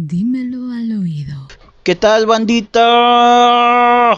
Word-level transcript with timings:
Dímelo 0.00 0.70
al 0.70 0.92
oído. 0.96 1.48
¿Qué 1.82 1.96
tal, 1.96 2.24
bandita? 2.24 4.16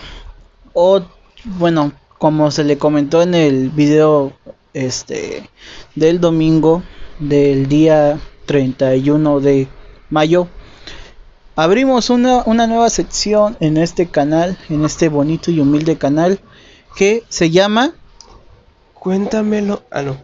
O, 0.74 1.00
bueno, 1.42 1.94
como 2.18 2.50
se 2.50 2.64
le 2.64 2.76
comentó 2.76 3.22
en 3.22 3.34
el 3.34 3.70
video 3.70 4.34
este 4.74 5.48
del 5.94 6.20
domingo 6.20 6.82
del 7.18 7.66
día 7.66 8.20
31 8.44 9.40
de 9.40 9.68
mayo, 10.10 10.48
abrimos 11.56 12.10
una, 12.10 12.42
una 12.44 12.66
nueva 12.66 12.90
sección 12.90 13.56
en 13.60 13.78
este 13.78 14.04
canal, 14.04 14.58
en 14.68 14.84
este 14.84 15.08
bonito 15.08 15.50
y 15.50 15.60
humilde 15.60 15.96
canal 15.96 16.40
que 16.94 17.22
se 17.30 17.48
llama 17.48 17.92
Cuéntamelo. 18.92 19.82
Ah, 19.90 20.02
no. 20.02 20.18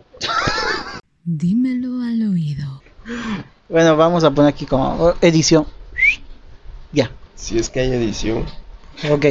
Dímelo 1.25 2.03
al 2.03 2.29
oído. 2.29 2.83
Bueno, 3.69 3.97
vamos 3.97 4.25
a 4.25 4.31
poner 4.31 4.51
aquí 4.51 4.67
como 4.67 5.15
edición. 5.21 5.67
Ya, 6.93 7.11
Si 7.35 7.59
es 7.59 7.69
que 7.69 7.81
hay 7.81 7.93
edición. 7.93 8.45
ok. 9.11 9.27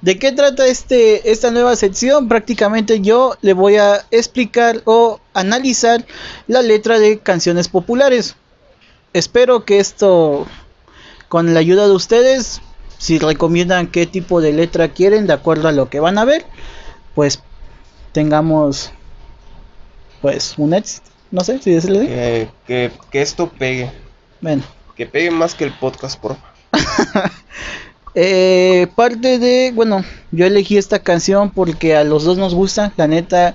¿De 0.00 0.18
qué 0.18 0.32
trata 0.32 0.66
este, 0.66 1.30
esta 1.30 1.50
nueva 1.50 1.76
sección? 1.76 2.28
Prácticamente 2.28 3.02
yo 3.02 3.36
le 3.42 3.52
voy 3.52 3.76
a 3.76 4.06
explicar 4.10 4.80
o 4.86 5.20
analizar 5.34 6.06
la 6.46 6.62
letra 6.62 6.98
de 6.98 7.18
canciones 7.18 7.68
populares. 7.68 8.36
Espero 9.12 9.66
que 9.66 9.78
esto, 9.78 10.46
con 11.28 11.52
la 11.52 11.60
ayuda 11.60 11.86
de 11.86 11.92
ustedes, 11.92 12.62
si 12.96 13.18
recomiendan 13.18 13.88
qué 13.88 14.06
tipo 14.06 14.40
de 14.40 14.54
letra 14.54 14.88
quieren 14.88 15.26
de 15.26 15.34
acuerdo 15.34 15.68
a 15.68 15.72
lo 15.72 15.90
que 15.90 16.00
van 16.00 16.16
a 16.16 16.24
ver, 16.24 16.46
pues 17.14 17.42
tengamos 18.12 18.92
pues 20.22 20.54
un 20.56 20.72
éxito. 20.72 21.09
No 21.30 21.42
sé 21.42 21.60
si 21.60 21.70
decirle. 21.70 22.06
Que, 22.06 22.48
que, 22.66 22.92
que 23.10 23.22
esto 23.22 23.48
pegue. 23.48 23.90
Bueno. 24.40 24.62
Que 24.96 25.06
pegue 25.06 25.30
más 25.30 25.54
que 25.54 25.64
el 25.64 25.72
podcast, 25.72 26.20
por 26.20 26.36
favor. 26.36 27.30
Eh, 28.14 28.88
parte 28.96 29.38
de, 29.38 29.72
bueno, 29.72 30.04
yo 30.32 30.44
elegí 30.44 30.76
esta 30.76 30.98
canción 30.98 31.50
porque 31.50 31.94
a 31.94 32.02
los 32.02 32.24
dos 32.24 32.38
nos 32.38 32.54
gusta, 32.54 32.92
la 32.96 33.06
neta, 33.06 33.54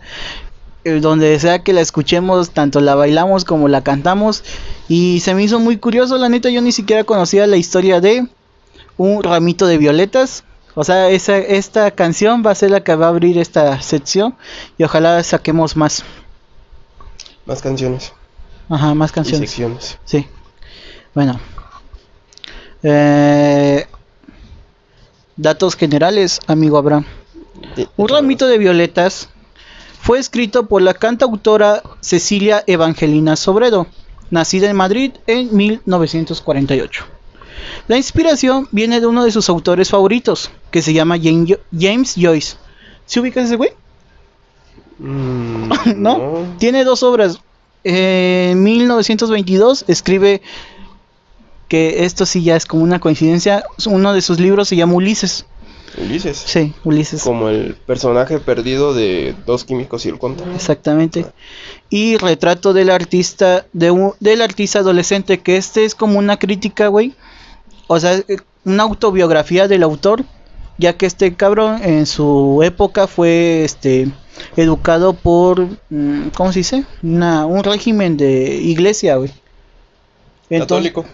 eh, 0.86 1.00
donde 1.02 1.38
sea 1.40 1.60
que 1.60 1.74
la 1.74 1.82
escuchemos, 1.82 2.52
tanto 2.52 2.80
la 2.80 2.96
bailamos 2.96 3.44
como 3.44 3.68
la 3.68 3.84
cantamos, 3.84 4.44
y 4.88 5.20
se 5.20 5.36
me 5.36 5.44
hizo 5.44 5.60
muy 5.60 5.78
curioso, 5.78 6.18
la 6.18 6.30
neta, 6.30 6.50
yo 6.50 6.62
ni 6.62 6.72
siquiera 6.72 7.04
conocía 7.04 7.48
la 7.48 7.58
historia 7.58 8.00
de 8.00 8.28
un 8.98 9.24
ramito 9.24 9.68
de 9.68 9.78
violetas. 9.78 10.44
O 10.78 10.84
sea, 10.84 11.10
esa, 11.10 11.38
esta 11.38 11.92
canción 11.92 12.44
va 12.46 12.52
a 12.52 12.56
ser 12.56 12.72
la 12.72 12.84
que 12.84 12.96
va 12.96 13.06
a 13.06 13.10
abrir 13.10 13.38
esta 13.38 13.82
sección 13.82 14.36
y 14.78 14.84
ojalá 14.84 15.24
saquemos 15.24 15.78
más, 15.78 16.04
Más 17.46 17.62
canciones. 17.62 18.14
ajá, 18.70 18.94
más 18.96 19.12
Y 19.12 19.14
canciones. 19.14 19.50
secciones. 19.50 19.98
Sí. 20.06 20.28
Bueno. 21.14 21.40
Eh, 22.84 23.86
datos 25.36 25.76
generales, 25.76 26.40
amigo 26.48 26.78
Abraham. 26.78 27.06
De- 27.76 27.88
Un 27.98 28.08
ramito 28.10 28.48
de 28.48 28.58
violetas 28.58 29.30
fue 30.02 30.20
escrito 30.20 30.68
por 30.68 30.82
la 30.82 30.94
cantautora 30.94 31.82
Cecilia 32.02 32.64
Evangelina 32.68 33.36
Sobredo, 33.36 33.88
nacida 34.30 34.70
en 34.70 34.76
Madrid 34.76 35.14
en 35.28 35.56
1948. 35.56 37.06
La 37.88 37.98
inspiración 37.98 38.68
viene 38.72 39.00
de 39.00 39.08
uno 39.08 39.24
de 39.24 39.32
sus 39.32 39.50
autores 39.50 39.90
favoritos, 39.90 40.52
que 40.72 40.82
se 40.82 40.94
llama 40.94 41.18
James 41.20 42.14
Joyce. 42.16 42.58
¿Se 43.06 43.20
ubica 43.20 43.42
ese 43.42 43.56
güey? 43.56 43.72
Mm, 45.00 45.70
¿No? 45.98 46.46
Tiene 46.58 46.84
dos 46.84 47.04
obras. 47.04 47.40
En 47.84 48.64
1922 48.64 49.86
escribe 49.88 50.42
que 51.68 52.06
esto 52.06 52.26
sí 52.26 52.44
ya 52.44 52.56
es 52.56 52.66
como 52.66 52.84
una 52.84 53.00
coincidencia. 53.00 53.64
Uno 53.88 54.14
de 54.14 54.22
sus 54.22 54.40
libros 54.40 54.68
se 54.68 54.76
llama 54.76 54.94
Ulises. 54.94 55.46
Ulises. 55.98 56.38
Sí, 56.38 56.74
Ulises. 56.84 57.24
Como 57.24 57.50
el 57.50 57.76
personaje 57.76 58.40
perdido 58.40 58.94
de 58.94 59.36
Dos 59.46 59.64
Químicos 59.64 60.06
y 60.06 60.10
el 60.10 60.20
Contra. 60.20 60.54
Exactamente. 60.54 61.26
Y 61.90 62.18
retrato 62.18 62.74
del 62.74 62.90
artista, 62.90 63.66
de 63.72 63.92
un- 63.92 64.14
del 64.20 64.42
artista 64.42 64.80
adolescente, 64.80 65.40
que 65.40 65.56
este 65.58 65.86
es 65.86 65.96
como 65.96 66.20
una 66.20 66.38
crítica, 66.38 66.88
güey. 66.88 67.14
O 67.88 68.00
sea, 68.00 68.16
eh, 68.16 68.24
una 68.66 68.84
autobiografía 68.84 69.68
del 69.68 69.84
autor, 69.84 70.26
ya 70.78 70.94
que 70.94 71.06
este 71.06 71.34
cabrón 71.36 71.82
en 71.84 72.06
su 72.06 72.62
época 72.64 73.08
fue 73.08 73.64
este 73.64 74.08
educado 74.58 75.14
por, 75.14 75.68
mm, 75.90 76.30
¿cómo 76.36 76.52
se 76.52 76.60
dice? 76.60 76.86
Una, 77.04 77.46
un 77.46 77.64
régimen 77.64 78.18
de 78.18 78.56
iglesia, 78.56 79.16
güey. 79.16 79.32
Entonces- 80.50 80.92
Católico. 80.92 81.06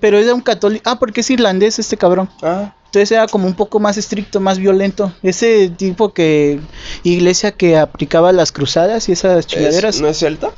Pero 0.00 0.18
era 0.18 0.34
un 0.34 0.40
católico. 0.40 0.82
Ah, 0.88 0.98
porque 0.98 1.20
es 1.20 1.30
irlandés 1.30 1.78
este 1.78 1.96
cabrón. 1.96 2.28
Ah, 2.42 2.74
Entonces 2.86 3.10
era 3.12 3.26
como 3.26 3.46
un 3.46 3.54
poco 3.54 3.80
más 3.80 3.96
estricto, 3.98 4.38
más 4.40 4.58
violento. 4.58 5.12
Ese 5.22 5.68
tipo 5.68 6.12
que 6.14 6.60
iglesia 7.02 7.50
que 7.52 7.76
aplicaba 7.76 8.32
las 8.32 8.52
cruzadas 8.52 9.08
y 9.08 9.12
esas 9.12 9.40
¿es- 9.40 9.46
chingaderas. 9.48 10.00
¿no 10.00 10.08
es 10.08 10.18
celta? 10.18 10.52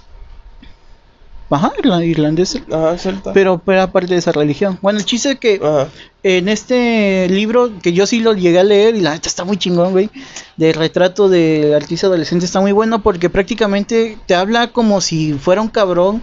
Ajá, 1.48 1.72
irla- 1.78 2.04
irlandés. 2.04 2.58
Ajá, 2.72 2.98
celta. 2.98 3.32
Pero 3.32 3.62
era 3.68 3.92
parte 3.92 4.14
de 4.14 4.18
esa 4.18 4.32
religión. 4.32 4.78
Bueno, 4.82 4.98
el 4.98 5.04
chiste 5.04 5.32
es 5.32 5.38
que 5.38 5.60
Ajá. 5.62 5.88
en 6.24 6.48
este 6.48 7.28
libro, 7.28 7.70
que 7.82 7.92
yo 7.92 8.06
sí 8.06 8.18
lo 8.20 8.34
llegué 8.34 8.58
a 8.58 8.64
leer, 8.64 8.96
y 8.96 9.00
la 9.00 9.12
neta 9.12 9.28
está 9.28 9.44
muy 9.44 9.56
chingón, 9.56 9.92
güey, 9.92 10.10
de 10.56 10.72
retrato 10.72 11.28
de 11.28 11.74
artista 11.76 12.08
adolescente, 12.08 12.44
está 12.46 12.60
muy 12.60 12.72
bueno 12.72 13.02
porque 13.02 13.30
prácticamente 13.30 14.18
te 14.26 14.34
habla 14.34 14.72
como 14.72 15.00
si 15.00 15.34
fuera 15.34 15.62
un 15.62 15.68
cabrón, 15.68 16.20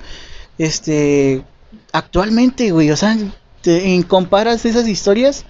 este, 0.57 1.44
actualmente, 1.94 2.72
güey, 2.72 2.91
o 2.91 2.97
sea, 2.97 3.17
te 3.62 3.94
en- 3.95 4.03
comparas 4.03 4.66
esas 4.66 4.88
historias 4.88 5.45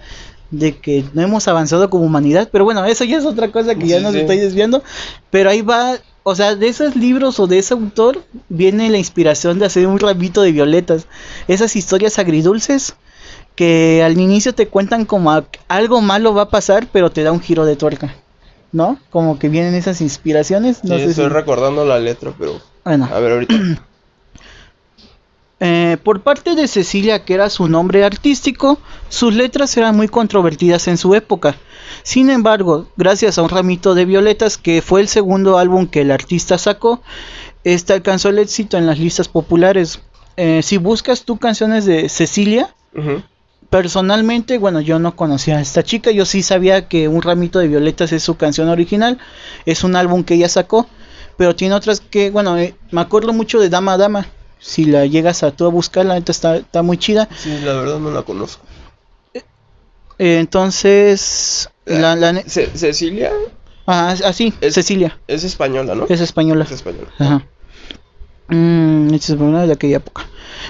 de 0.58 0.76
que 0.78 1.04
no 1.14 1.22
hemos 1.22 1.46
avanzado 1.48 1.90
como 1.90 2.04
humanidad, 2.04 2.48
pero 2.52 2.64
bueno, 2.64 2.84
eso 2.84 3.04
ya 3.04 3.18
es 3.18 3.24
otra 3.24 3.50
cosa 3.50 3.74
que 3.74 3.86
ya 3.86 4.00
nos 4.00 4.12
sí. 4.12 4.20
estoy 4.20 4.38
desviando, 4.38 4.82
pero 5.30 5.50
ahí 5.50 5.62
va, 5.62 5.94
o 6.22 6.34
sea, 6.34 6.54
de 6.54 6.68
esos 6.68 6.96
libros 6.96 7.40
o 7.40 7.46
de 7.46 7.58
ese 7.58 7.74
autor 7.74 8.22
viene 8.48 8.88
la 8.90 8.98
inspiración 8.98 9.58
de 9.58 9.66
hacer 9.66 9.86
un 9.86 9.98
ramito 9.98 10.42
de 10.42 10.52
violetas, 10.52 11.06
esas 11.48 11.76
historias 11.76 12.18
agridulces 12.18 12.94
que 13.56 14.02
al 14.02 14.18
inicio 14.18 14.54
te 14.54 14.68
cuentan 14.68 15.04
como 15.04 15.30
a- 15.30 15.44
algo 15.68 16.00
malo 16.00 16.34
va 16.34 16.42
a 16.42 16.48
pasar, 16.50 16.88
pero 16.92 17.10
te 17.10 17.22
da 17.22 17.32
un 17.32 17.40
giro 17.40 17.64
de 17.64 17.76
tuerca, 17.76 18.14
¿no? 18.72 18.98
Como 19.10 19.38
que 19.38 19.48
vienen 19.48 19.74
esas 19.74 20.00
inspiraciones, 20.00 20.82
no 20.84 20.96
sí, 20.98 21.04
sé 21.04 21.10
estoy 21.10 21.26
si- 21.26 21.30
recordando 21.30 21.84
la 21.84 21.98
letra, 22.00 22.32
pero. 22.38 22.60
bueno. 22.84 23.08
A 23.12 23.18
ver, 23.20 23.32
ahorita. 23.32 23.54
Eh, 25.60 25.96
por 26.02 26.22
parte 26.22 26.56
de 26.56 26.66
Cecilia, 26.66 27.24
que 27.24 27.34
era 27.34 27.48
su 27.48 27.68
nombre 27.68 28.04
artístico, 28.04 28.78
sus 29.08 29.34
letras 29.34 29.76
eran 29.76 29.96
muy 29.96 30.08
controvertidas 30.08 30.88
en 30.88 30.98
su 30.98 31.14
época. 31.14 31.56
Sin 32.02 32.28
embargo, 32.28 32.88
gracias 32.96 33.38
a 33.38 33.42
un 33.42 33.48
ramito 33.48 33.94
de 33.94 34.04
violetas, 34.04 34.58
que 34.58 34.82
fue 34.82 35.00
el 35.00 35.08
segundo 35.08 35.58
álbum 35.58 35.86
que 35.86 36.00
el 36.00 36.10
artista 36.10 36.58
sacó, 36.58 37.02
este 37.62 37.92
alcanzó 37.92 38.28
el 38.28 38.38
éxito 38.38 38.76
en 38.76 38.86
las 38.86 38.98
listas 38.98 39.28
populares. 39.28 40.00
Eh, 40.36 40.60
si 40.62 40.76
buscas 40.76 41.24
tú 41.24 41.38
canciones 41.38 41.84
de 41.84 42.08
Cecilia, 42.08 42.74
personalmente, 43.70 44.58
bueno, 44.58 44.80
yo 44.80 44.98
no 44.98 45.16
conocía 45.16 45.58
a 45.58 45.60
esta 45.60 45.82
chica, 45.82 46.10
yo 46.10 46.26
sí 46.26 46.42
sabía 46.42 46.88
que 46.88 47.08
Un 47.08 47.22
ramito 47.22 47.58
de 47.58 47.68
violetas 47.68 48.12
es 48.12 48.22
su 48.22 48.36
canción 48.36 48.68
original, 48.68 49.18
es 49.66 49.84
un 49.84 49.96
álbum 49.96 50.24
que 50.24 50.34
ella 50.34 50.48
sacó, 50.48 50.86
pero 51.36 51.56
tiene 51.56 51.74
otras 51.74 52.00
que, 52.00 52.30
bueno, 52.30 52.58
eh, 52.58 52.74
me 52.90 53.00
acuerdo 53.00 53.32
mucho 53.32 53.60
de 53.60 53.68
Dama 53.68 53.96
Dama, 53.96 54.26
si 54.66 54.86
la 54.86 55.04
llegas 55.04 55.42
a 55.42 55.50
tú 55.50 55.66
a 55.66 55.68
buscar, 55.68 56.06
la 56.06 56.14
neta 56.14 56.32
está, 56.32 56.56
está 56.56 56.82
muy 56.82 56.96
chida, 56.96 57.28
Sí, 57.36 57.50
la 57.64 57.74
verdad 57.74 57.98
no 57.98 58.10
la 58.10 58.22
conozco. 58.22 58.64
Eh, 60.18 60.38
entonces, 60.38 61.68
la, 61.84 62.14
la 62.16 62.32
ne- 62.32 62.44
Ce- 62.48 62.70
Cecilia 62.76 63.32
ah, 63.86 64.14
así, 64.24 64.54
Es- 64.60 64.74
Cecilia, 64.74 65.18
es 65.26 65.44
española, 65.44 65.94
¿no? 65.94 66.06
es 66.08 66.20
española, 66.20 66.64
Es 66.64 66.70
española. 66.72 67.08
ajá, 67.18 67.46
Mm, 68.48 69.14
es 69.14 69.30
española 69.30 69.66
de 69.66 69.72
aquella 69.72 69.96
época. 69.98 70.26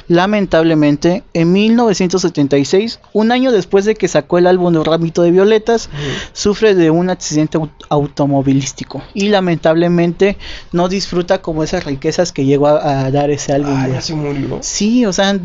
Lamentablemente, 0.08 1.24
en 1.34 1.52
1976, 1.52 3.00
un 3.12 3.32
año 3.32 3.52
después 3.52 3.84
de 3.84 3.94
que 3.94 4.06
sacó 4.08 4.38
el 4.38 4.46
álbum 4.46 4.72
de 4.72 4.82
ramito 4.84 5.22
de 5.22 5.30
violetas, 5.30 5.88
Ujú. 5.92 6.02
sufre 6.32 6.74
de 6.74 6.90
un 6.90 7.10
accidente 7.10 7.58
au- 7.58 7.70
automovilístico 7.88 9.02
y 9.12 9.28
lamentablemente 9.28 10.36
no 10.72 10.88
disfruta 10.88 11.42
como 11.42 11.62
esas 11.64 11.84
riquezas 11.84 12.32
que 12.32 12.44
llegó 12.44 12.68
a, 12.68 13.06
a 13.06 13.10
dar 13.10 13.30
ese 13.30 13.52
álbum. 13.52 13.74
Ah, 13.76 13.88
ya 13.88 14.00
se 14.00 14.14
murió. 14.14 14.58
Sí, 14.62 15.04
o 15.04 15.12
sea, 15.12 15.38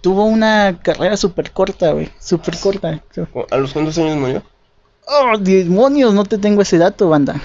tuvo 0.00 0.24
una 0.24 0.78
carrera 0.82 1.16
súper 1.16 1.50
corta, 1.52 1.92
güey, 1.92 2.10
súper 2.20 2.56
corta. 2.58 3.02
¿A 3.50 3.56
los 3.56 3.72
cuántos 3.72 3.98
años 3.98 4.16
murió? 4.18 4.42
Oh, 5.06 5.36
demonios, 5.38 6.14
no 6.14 6.24
te 6.24 6.38
tengo 6.38 6.62
ese 6.62 6.78
dato, 6.78 7.08
banda. 7.08 7.40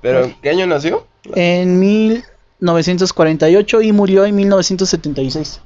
¿Pero 0.00 0.24
en 0.24 0.36
qué 0.40 0.50
año 0.50 0.66
nació? 0.66 1.06
En 1.34 1.78
1948 2.62 3.82
y 3.82 3.92
murió 3.92 4.24
en 4.24 4.36
1976. 4.36 5.60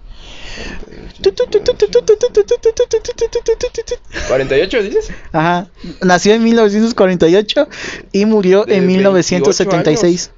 48, 4.28 4.82
dices? 4.82 5.10
Ajá, 5.32 5.68
nació 6.02 6.34
en 6.34 6.44
1948 6.44 7.68
y 8.12 8.24
murió 8.24 8.64
De 8.64 8.76
en 8.76 8.86
1976. 8.86 10.30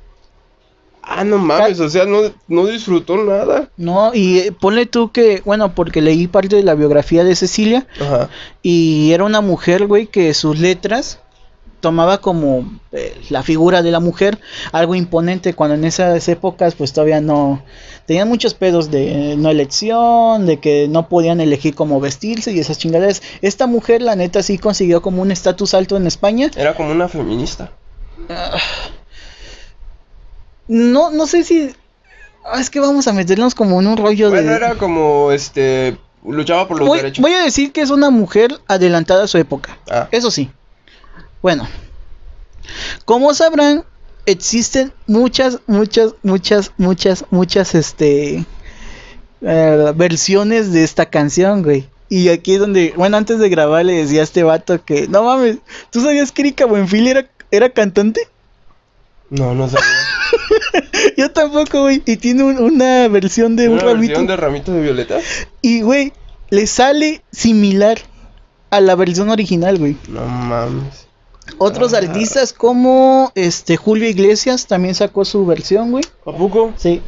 Ah, 1.03 1.25
no 1.25 1.39
mames, 1.39 1.81
o 1.81 1.89
sea, 1.89 2.05
no, 2.05 2.21
no 2.49 2.67
disfrutó 2.67 3.17
nada. 3.17 3.71
No, 3.79 4.13
y 4.13 4.41
eh, 4.41 4.53
ponle 4.53 4.85
tú 4.85 5.11
que, 5.11 5.41
bueno, 5.47 5.75
porque 5.75 6.03
leí 6.03 6.27
parte 6.27 6.57
de 6.57 6.63
la 6.63 6.75
biografía 6.75 7.25
de 7.25 7.35
Cecilia 7.35 7.87
Ajá. 7.99 8.29
y 8.63 9.13
era 9.13 9.25
una 9.25 9.41
mujer, 9.41 9.87
güey, 9.87 10.09
que 10.09 10.35
sus 10.35 10.59
letras 10.59 11.21
tomaba 11.81 12.19
como 12.19 12.69
eh, 12.93 13.21
la 13.31 13.43
figura 13.43 13.83
de 13.83 13.91
la 13.91 14.01
mujer, 14.01 14.39
algo 14.73 14.95
imponente, 14.95 15.55
cuando 15.55 15.75
en 15.77 15.85
esas 15.85 16.29
épocas 16.29 16.75
pues 16.75 16.93
todavía 16.93 17.21
no 17.21 17.63
tenían 18.07 18.29
muchos 18.29 18.55
pedos 18.55 18.91
de 18.91 19.33
eh, 19.33 19.37
no 19.37 19.51
elección, 19.51 20.47
de 20.47 20.59
que 20.59 20.89
no 20.89 21.09
podían 21.09 21.41
elegir 21.41 21.75
cómo 21.75 22.01
vestirse 22.01 22.53
y 22.53 22.59
esas 22.59 22.79
chingaderas. 22.79 23.23
Esta 23.43 23.67
mujer, 23.67 24.03
la 24.03 24.17
neta, 24.17 24.43
sí 24.43 24.59
consiguió 24.59 25.03
como 25.03 25.23
un 25.23 25.31
estatus 25.31 25.75
alto 25.75 25.97
en 25.97 26.07
España. 26.07 26.51
Era 26.57 26.75
como 26.75 26.91
una 26.91 27.09
feminista. 27.09 27.71
No, 30.67 31.11
no 31.11 31.27
sé 31.27 31.45
si... 31.45 31.71
ah, 32.45 32.61
es 32.61 32.71
que 32.71 32.81
vamos 32.81 33.07
a 33.09 33.13
meternos 33.13 33.55
como 33.55 33.81
en 33.81 33.87
un 33.87 33.97
rollo 33.97 34.31
Bueno, 34.31 34.51
de... 34.51 34.57
era 34.57 34.75
como, 34.75 35.33
este, 35.33 35.97
luchaba 36.27 36.69
por 36.69 36.79
los 36.79 36.89
voy, 36.89 36.99
derechos. 36.99 37.23
voy 37.23 37.33
a 37.33 37.43
decir 37.43 37.73
que 37.73 37.81
es 37.81 37.91
una 37.91 38.11
mujer 38.11 38.59
adelantada 38.67 39.25
a 39.25 39.29
su 39.29 39.39
época. 39.39 39.79
Ah. 39.91 40.09
Eso 40.11 40.31
sí. 40.31 40.51
Bueno. 41.43 41.69
Como 43.05 43.33
sabrán, 43.35 43.85
existen 44.27 44.93
muchas, 45.07 45.59
muchas, 45.67 46.15
muchas, 46.23 46.73
muchas, 46.77 47.25
muchas, 47.31 47.75
este... 47.75 48.45
eh, 49.43 49.93
versiones 49.97 50.73
de 50.73 50.85
esta 50.85 51.07
canción, 51.07 51.63
güey. 51.63 51.89
Y 52.11 52.29
aquí 52.31 52.55
es 52.55 52.61
donde, 52.61 52.95
bueno, 52.97 53.17
antes 53.19 53.39
de 53.39 53.49
grabar 53.51 53.85
le 53.85 53.95
decía 53.95 54.21
a 54.21 54.25
este 54.25 54.43
vato 54.43 54.83
que, 54.85 55.09
no 55.09 55.23
mames, 55.25 55.59
¿tú 55.91 56.01
sabías 56.01 56.33
que 56.33 56.43
Erika 56.43 56.65
Buenfil 56.65 57.07
era, 57.07 57.27
era 57.51 57.69
cantante? 57.71 58.23
No, 59.31 59.55
no 59.55 59.69
sabía. 59.69 59.85
Yo 61.19 61.31
tampoco, 61.33 61.83
güey. 61.83 62.03
Y 62.07 62.17
tiene 62.17 62.45
un- 62.45 62.59
una 62.59 63.09
versión 63.09 63.57
de 63.57 63.69
un 63.69 63.75
¿Una 63.75 63.83
ramito. 63.83 64.01
versión 64.01 64.27
de 64.27 64.37
ramito 64.37 64.73
de 64.73 64.81
violeta? 64.81 65.19
Y, 65.61 65.83
güey, 65.83 66.13
le 66.51 66.67
sale 66.67 67.23
similar 67.31 67.99
a 68.71 68.81
la 68.81 68.95
versión 68.95 69.29
original, 69.29 69.77
güey. 69.79 69.97
No 70.09 70.25
mames. 70.27 71.08
Otros 71.57 71.95
Ah. 71.95 71.99
artistas 71.99 72.53
como 72.53 73.33
este 73.35 73.77
Julio 73.77 74.09
Iglesias 74.09 74.67
también 74.67 74.95
sacó 74.95 75.25
su 75.25 75.47
versión, 75.47 75.91
güey. 75.91 76.05
¿A 76.27 76.33
poco? 76.33 76.73
Sí, 76.77 77.01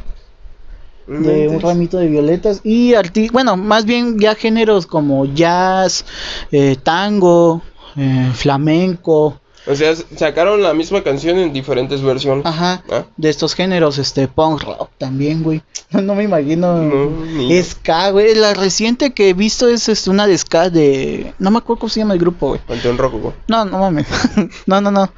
de 1.07 1.47
un 1.49 1.59
ramito 1.59 1.97
de 1.97 2.07
violetas. 2.07 2.61
Y 2.63 2.93
arti 2.93 3.29
bueno, 3.29 3.57
más 3.57 3.85
bien 3.85 4.17
ya 4.19 4.33
géneros 4.35 4.85
como 4.87 5.25
jazz, 5.25 6.05
eh, 6.51 6.77
tango, 6.81 7.61
eh, 7.97 8.31
flamenco, 8.33 9.39
O 9.67 9.75
sea, 9.75 9.93
sacaron 10.15 10.63
la 10.63 10.73
misma 10.73 11.03
canción 11.03 11.37
en 11.37 11.53
diferentes 11.53 12.01
versiones. 12.01 12.45
ajá, 12.45 12.83
Ah. 12.91 13.05
de 13.15 13.29
estos 13.29 13.53
géneros, 13.53 13.97
este 13.99 14.27
punk 14.27 14.63
rock 14.63 14.89
también, 14.97 15.43
güey. 15.43 15.61
No, 15.91 16.01
no 16.01 16.15
me 16.15 16.23
imagino. 16.23 16.77
No, 16.77 17.63
Ska, 17.63 18.09
güey. 18.11 18.33
La 18.35 18.53
reciente 18.55 19.13
que 19.13 19.29
he 19.29 19.33
visto 19.33 19.67
es 19.67 19.87
este, 19.87 20.09
una 20.09 20.25
de 20.27 20.37
Ska 20.37 20.69
de. 20.69 21.33
No 21.37 21.51
me 21.51 21.59
acuerdo 21.59 21.81
cómo 21.81 21.89
se 21.89 21.99
llama 21.99 22.13
el 22.15 22.19
grupo, 22.19 22.49
güey. 22.49 22.61
Panteón 22.67 22.97
Rococó. 22.97 23.33
No, 23.47 23.63
no 23.65 23.77
mames. 23.79 24.07
no, 24.65 24.81
no, 24.81 24.89
no. 24.89 25.11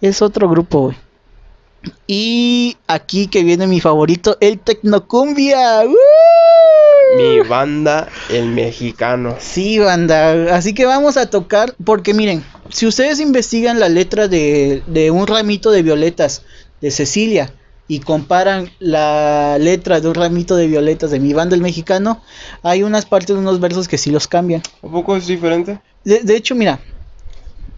Es 0.00 0.22
otro 0.22 0.48
grupo, 0.48 0.80
güey. 0.82 0.96
Y 2.06 2.76
aquí 2.86 3.26
que 3.28 3.42
viene 3.44 3.66
mi 3.66 3.80
favorito, 3.80 4.36
el 4.40 4.58
Tecnocumbia. 4.58 5.82
¡Uh! 5.86 5.94
Mi 7.16 7.40
banda, 7.40 8.08
el 8.28 8.46
mexicano. 8.46 9.36
Sí, 9.40 9.78
banda. 9.78 10.54
Así 10.54 10.74
que 10.74 10.84
vamos 10.84 11.16
a 11.16 11.30
tocar, 11.30 11.74
porque 11.84 12.14
miren, 12.14 12.44
si 12.70 12.86
ustedes 12.86 13.20
investigan 13.20 13.80
la 13.80 13.88
letra 13.88 14.28
de, 14.28 14.82
de 14.86 15.10
un 15.10 15.26
ramito 15.26 15.70
de 15.70 15.82
violetas 15.82 16.42
de 16.80 16.90
Cecilia 16.90 17.52
y 17.86 18.00
comparan 18.00 18.70
la 18.78 19.56
letra 19.58 20.00
de 20.00 20.08
un 20.08 20.14
ramito 20.14 20.54
de 20.56 20.66
violetas 20.66 21.10
de 21.10 21.20
mi 21.20 21.32
banda 21.32 21.56
el 21.56 21.62
mexicano, 21.62 22.22
hay 22.62 22.82
unas 22.82 23.06
partes 23.06 23.34
de 23.34 23.40
unos 23.40 23.60
versos 23.60 23.88
que 23.88 23.98
sí 23.98 24.10
los 24.10 24.28
cambian. 24.28 24.62
¿A 24.82 24.88
poco 24.88 25.16
es 25.16 25.26
diferente? 25.26 25.80
De, 26.04 26.20
de 26.20 26.36
hecho, 26.36 26.54
mira, 26.54 26.80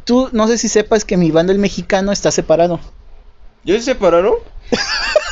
tú 0.04 0.28
no 0.32 0.48
sé 0.48 0.58
si 0.58 0.68
sepas 0.68 1.04
que 1.04 1.16
mi 1.16 1.30
banda 1.30 1.52
el 1.52 1.58
mexicano 1.58 2.10
está 2.10 2.30
separado. 2.30 2.80
¿Ya 3.64 3.74
se 3.74 3.82
separaron? 3.82 4.34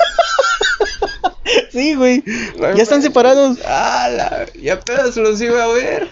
Sí, 1.72 1.94
güey. 1.94 2.22
No 2.58 2.74
Ya 2.74 2.82
están 2.82 3.02
separados. 3.02 3.58
Ah, 3.66 4.08
la... 4.10 4.46
Ya 4.60 4.74
apenas 4.74 5.16
los 5.16 5.40
iba 5.40 5.62
a 5.62 5.68
ver. 5.68 6.08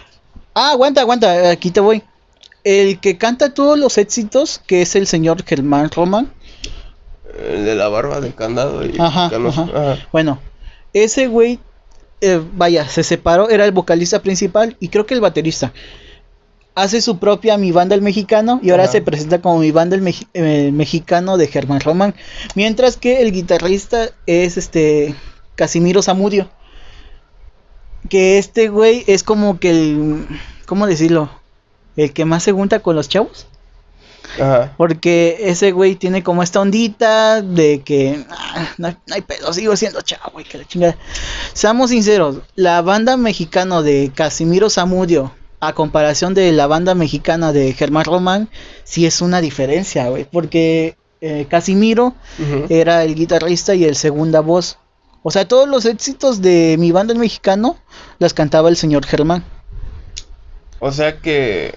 Ah, 0.55 0.71
aguanta, 0.73 1.01
aguanta, 1.03 1.51
aquí 1.51 1.71
te 1.71 1.81
voy. 1.81 2.03
El 2.65 2.99
que 3.01 3.17
canta 3.19 3.55
todos 3.55 3.79
los 3.79 3.99
éxitos, 3.99 4.61
que 4.67 4.83
es 4.83 4.97
el 4.97 5.07
señor 5.07 5.45
Germán 5.45 5.91
Roman. 5.91 6.33
El 7.39 7.65
de 7.65 7.75
la 7.75 7.89
barba 7.89 8.21
de 8.21 8.33
candado 8.33 8.85
y 8.85 8.95
Ajá, 8.99 9.29
canoso. 9.31 9.63
ajá. 9.63 9.93
Ajá. 9.93 10.09
Bueno, 10.11 10.41
ese 10.95 11.27
güey, 11.27 11.59
eh, 12.23 12.41
vaya, 12.55 12.89
se 12.89 13.03
separó, 13.05 13.51
era 13.51 13.65
el 13.67 13.73
vocalista 13.73 14.23
principal 14.23 14.77
y 14.81 14.89
creo 14.89 15.05
que 15.07 15.15
el 15.15 15.21
baterista. 15.21 15.73
Hace 16.77 17.01
su 17.01 17.19
propia 17.19 17.57
Mi 17.57 17.73
Banda 17.73 17.95
el 17.95 18.03
Mexicano 18.03 18.61
y 18.63 18.71
ahora 18.71 18.85
Ajá. 18.85 18.93
se 18.93 19.01
presenta 19.03 19.41
como 19.41 19.59
Mi 19.61 19.71
Banda 19.73 19.97
el 19.97 20.07
eh, 20.35 20.71
Mexicano 20.73 21.39
de 21.39 21.49
Germán 21.49 21.81
Román. 21.81 22.15
Mientras 22.55 22.97
que 22.99 23.23
el 23.23 23.33
guitarrista 23.33 24.11
es 24.27 24.57
este 24.59 25.15
Casimiro 25.57 26.03
Zamudio. 26.03 26.49
Que 28.09 28.39
este 28.39 28.69
güey 28.69 29.05
es 29.07 29.23
como 29.23 29.59
que 29.59 29.71
el. 29.71 30.27
¿Cómo 30.67 30.87
decirlo? 30.87 31.31
El 31.97 32.13
que 32.13 32.25
más 32.25 32.43
se 32.43 32.53
junta 32.53 32.81
con 32.81 32.95
los 32.95 33.09
chavos. 33.09 33.47
Ajá. 34.35 34.75
Porque 34.77 35.37
ese 35.41 35.73
güey 35.73 35.95
tiene 35.95 36.23
como 36.23 36.43
esta 36.43 36.61
ondita 36.61 37.41
de 37.43 37.81
que 37.81 38.25
ah, 38.29 38.69
no, 38.77 38.89
hay- 38.89 38.97
no 39.07 39.15
hay 39.15 39.23
pedo, 39.23 39.53
sigo 39.53 39.75
siendo 39.77 40.03
chavo, 40.03 40.31
güey, 40.35 40.45
que 40.45 40.59
la 40.59 40.65
chingada. 40.67 40.97
Seamos 41.55 41.91
sinceros, 41.91 42.39
la 42.55 42.83
banda 42.83 43.17
mexicana 43.17 43.83
de 43.83 44.11
Casimiro 44.15 44.69
Zamudio, 44.69 45.33
a 45.67 45.73
comparación 45.75 46.35
de 46.35 46.53
la 46.53 46.67
banda 46.67 46.95
mexicana 46.95 47.53
de 47.53 47.73
Germán 47.73 48.05
Román, 48.05 48.49
sí 48.85 49.07
es 49.07 49.21
una 49.21 49.41
diferencia, 49.41 50.09
güey. 50.09 50.25
Porque 50.31 50.97
eh, 51.21 51.47
Casimiro 51.49 52.15
era 52.69 53.03
el 53.05 53.15
guitarrista 53.15 53.75
y 53.75 53.85
el 53.85 53.97
segunda 53.97 54.41
voz. 54.41 54.79
O 55.23 55.31
sea, 55.31 55.49
todos 55.49 55.69
los 55.69 55.85
éxitos 55.87 56.41
de 56.41 56.77
mi 56.79 56.93
banda 56.93 57.13
el 57.13 57.19
mexicano 57.19 57.77
las 58.19 58.33
cantaba 58.35 58.69
el 58.69 58.77
señor 58.77 59.05
Germán. 59.07 59.45
O 60.79 60.93
sea 60.93 61.19
que. 61.19 61.75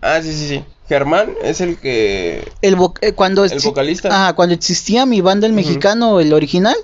Ah, 0.00 0.20
sí, 0.22 0.32
sí, 0.32 0.48
sí. 0.48 0.64
Germán 0.88 1.34
es 1.42 1.60
el 1.60 1.78
que. 1.78 2.50
El 2.62 2.76
vo- 2.76 2.98
eh, 3.00 3.12
cuando 3.12 3.44
El 3.44 3.60
vocalista. 3.60 4.08
Ajá, 4.08 4.32
cuando 4.34 4.54
existía 4.54 5.06
mi 5.06 5.20
banda 5.20 5.46
el 5.46 5.52
mexicano, 5.52 6.20
el 6.20 6.32
original, 6.32 6.76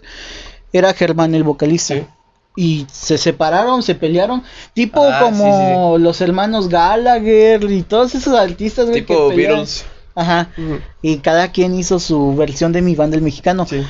era 0.73 0.94
Germán 0.94 1.35
el 1.35 1.43
vocalista. 1.44 1.94
Sí. 1.94 2.06
Y 2.60 2.86
se 2.92 3.16
separaron, 3.16 3.82
se 3.82 3.94
pelearon, 3.94 4.42
tipo 4.74 5.02
Ah, 5.02 5.20
como 5.22 5.96
los 5.96 6.20
hermanos 6.20 6.69
Gallagher 6.69 7.64
y 7.64 7.81
todos 7.81 8.14
esos 8.14 8.34
artistas, 8.34 8.84
güey, 8.84 9.00
que 9.00 9.06
Tipo 9.06 9.29
pelearon. 9.31 9.60
Beatles. 9.60 9.86
Ajá. 10.14 10.50
Y 11.00 11.17
cada 11.19 11.52
quien 11.52 11.74
hizo 11.74 11.98
su 11.98 12.36
versión 12.36 12.72
de 12.72 12.82
mi 12.82 12.94
banda 12.94 13.17
el 13.17 13.22
mexicano. 13.22 13.67
Sí. 13.67 13.82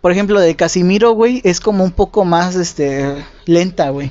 Por 0.00 0.10
ejemplo, 0.10 0.40
de 0.40 0.56
Casimiro, 0.56 1.12
güey, 1.12 1.40
es 1.44 1.60
como 1.60 1.84
un 1.84 1.92
poco 1.92 2.24
más, 2.24 2.56
este, 2.56 3.24
lenta, 3.44 3.90
güey. 3.90 4.10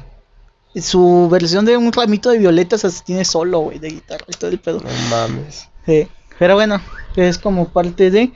Su 0.76 1.28
versión 1.30 1.66
de 1.66 1.76
un 1.76 1.92
ramito 1.92 2.30
de 2.30 2.38
violetas 2.38 2.86
así 2.86 3.02
tiene 3.04 3.26
solo, 3.26 3.60
güey, 3.60 3.80
de 3.80 3.90
guitarra 3.90 4.26
y 4.30 4.34
todo 4.38 4.50
el 4.50 4.60
pedo. 4.60 4.80
No 4.80 5.10
mames. 5.10 5.68
Sí, 5.86 6.08
pero 6.40 6.56
bueno, 6.56 6.80
es 7.18 7.38
como 7.38 7.68
parte 7.68 8.12
de 8.12 8.32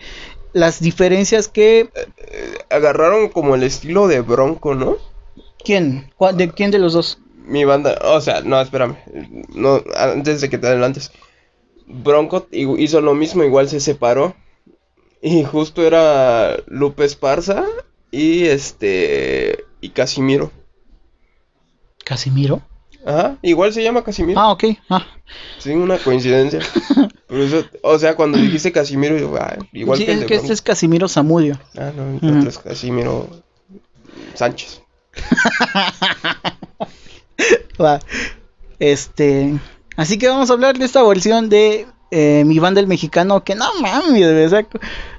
las 0.52 0.82
diferencias 0.82 1.48
que... 1.48 1.90
Agarraron 2.70 3.30
como 3.30 3.56
el 3.56 3.64
estilo 3.64 4.10
de 4.10 4.20
Bronco, 4.20 4.76
¿no? 4.76 4.98
¿Quién? 5.64 6.12
¿Cuál- 6.16 6.38
¿De 6.38 6.50
quién 6.52 6.72
de 6.72 6.80
los 6.80 6.94
dos? 6.94 7.20
Mi 7.46 7.66
banda, 7.66 7.98
o 8.04 8.22
sea, 8.22 8.42
no, 8.42 8.60
espérame. 8.62 8.96
No, 9.50 9.82
antes 9.98 10.42
de 10.42 10.50
que 10.50 10.58
te 10.58 10.68
adelantes. 10.68 11.12
Bronco 11.88 12.48
hizo 12.52 13.02
lo 13.02 13.16
mismo, 13.16 13.44
igual 13.44 13.68
se 13.70 13.80
separó. 13.80 14.36
Y 15.22 15.44
justo 15.44 15.82
era 15.86 16.58
Lupe 16.68 17.04
Esparza 17.06 17.66
y 18.12 18.46
este. 18.46 19.66
y 19.82 19.90
Casimiro. 19.90 20.52
¿Casimiro? 22.06 22.62
Ajá, 23.06 23.38
igual 23.42 23.74
se 23.74 23.82
llama 23.84 24.04
Casimiro. 24.04 24.40
Ah, 24.40 24.52
ok. 24.52 24.64
Ah, 24.90 25.06
Sí, 25.58 25.72
una 25.72 25.98
coincidencia. 25.98 26.60
Por 27.28 27.40
eso, 27.40 27.64
o 27.84 27.98
sea, 28.00 28.16
cuando 28.16 28.38
dijiste 28.38 28.72
Casimiro, 28.72 29.18
yo, 29.18 29.36
ah, 29.40 29.58
igual 29.74 29.98
sí, 29.98 30.06
que 30.06 30.12
el 30.12 30.16
es 30.18 30.22
de 30.22 30.26
que 30.28 30.36
este 30.36 30.54
es 30.54 30.62
Casimiro 30.62 31.08
Zamudio. 31.08 31.60
Ah, 31.78 31.92
no, 31.96 32.04
el 32.10 32.16
Ujú. 32.16 32.38
otro 32.40 32.50
es 32.50 32.58
Casimiro 32.60 33.28
Sánchez. 34.36 34.82
Este... 38.80 39.60
Así 39.96 40.18
que 40.18 40.30
vamos 40.30 40.50
a 40.50 40.54
hablar 40.54 40.78
de 40.78 40.86
esta 40.86 41.04
versión 41.04 41.50
de 41.50 41.86
eh, 42.12 42.44
mi 42.46 42.60
banda 42.60 42.80
el 42.80 42.88
mexicano, 42.88 43.44
que 43.44 43.56
no 43.56 43.66
mames, 43.82 44.32
güey, 44.32 44.46
o 44.46 44.50
sea, 44.50 44.66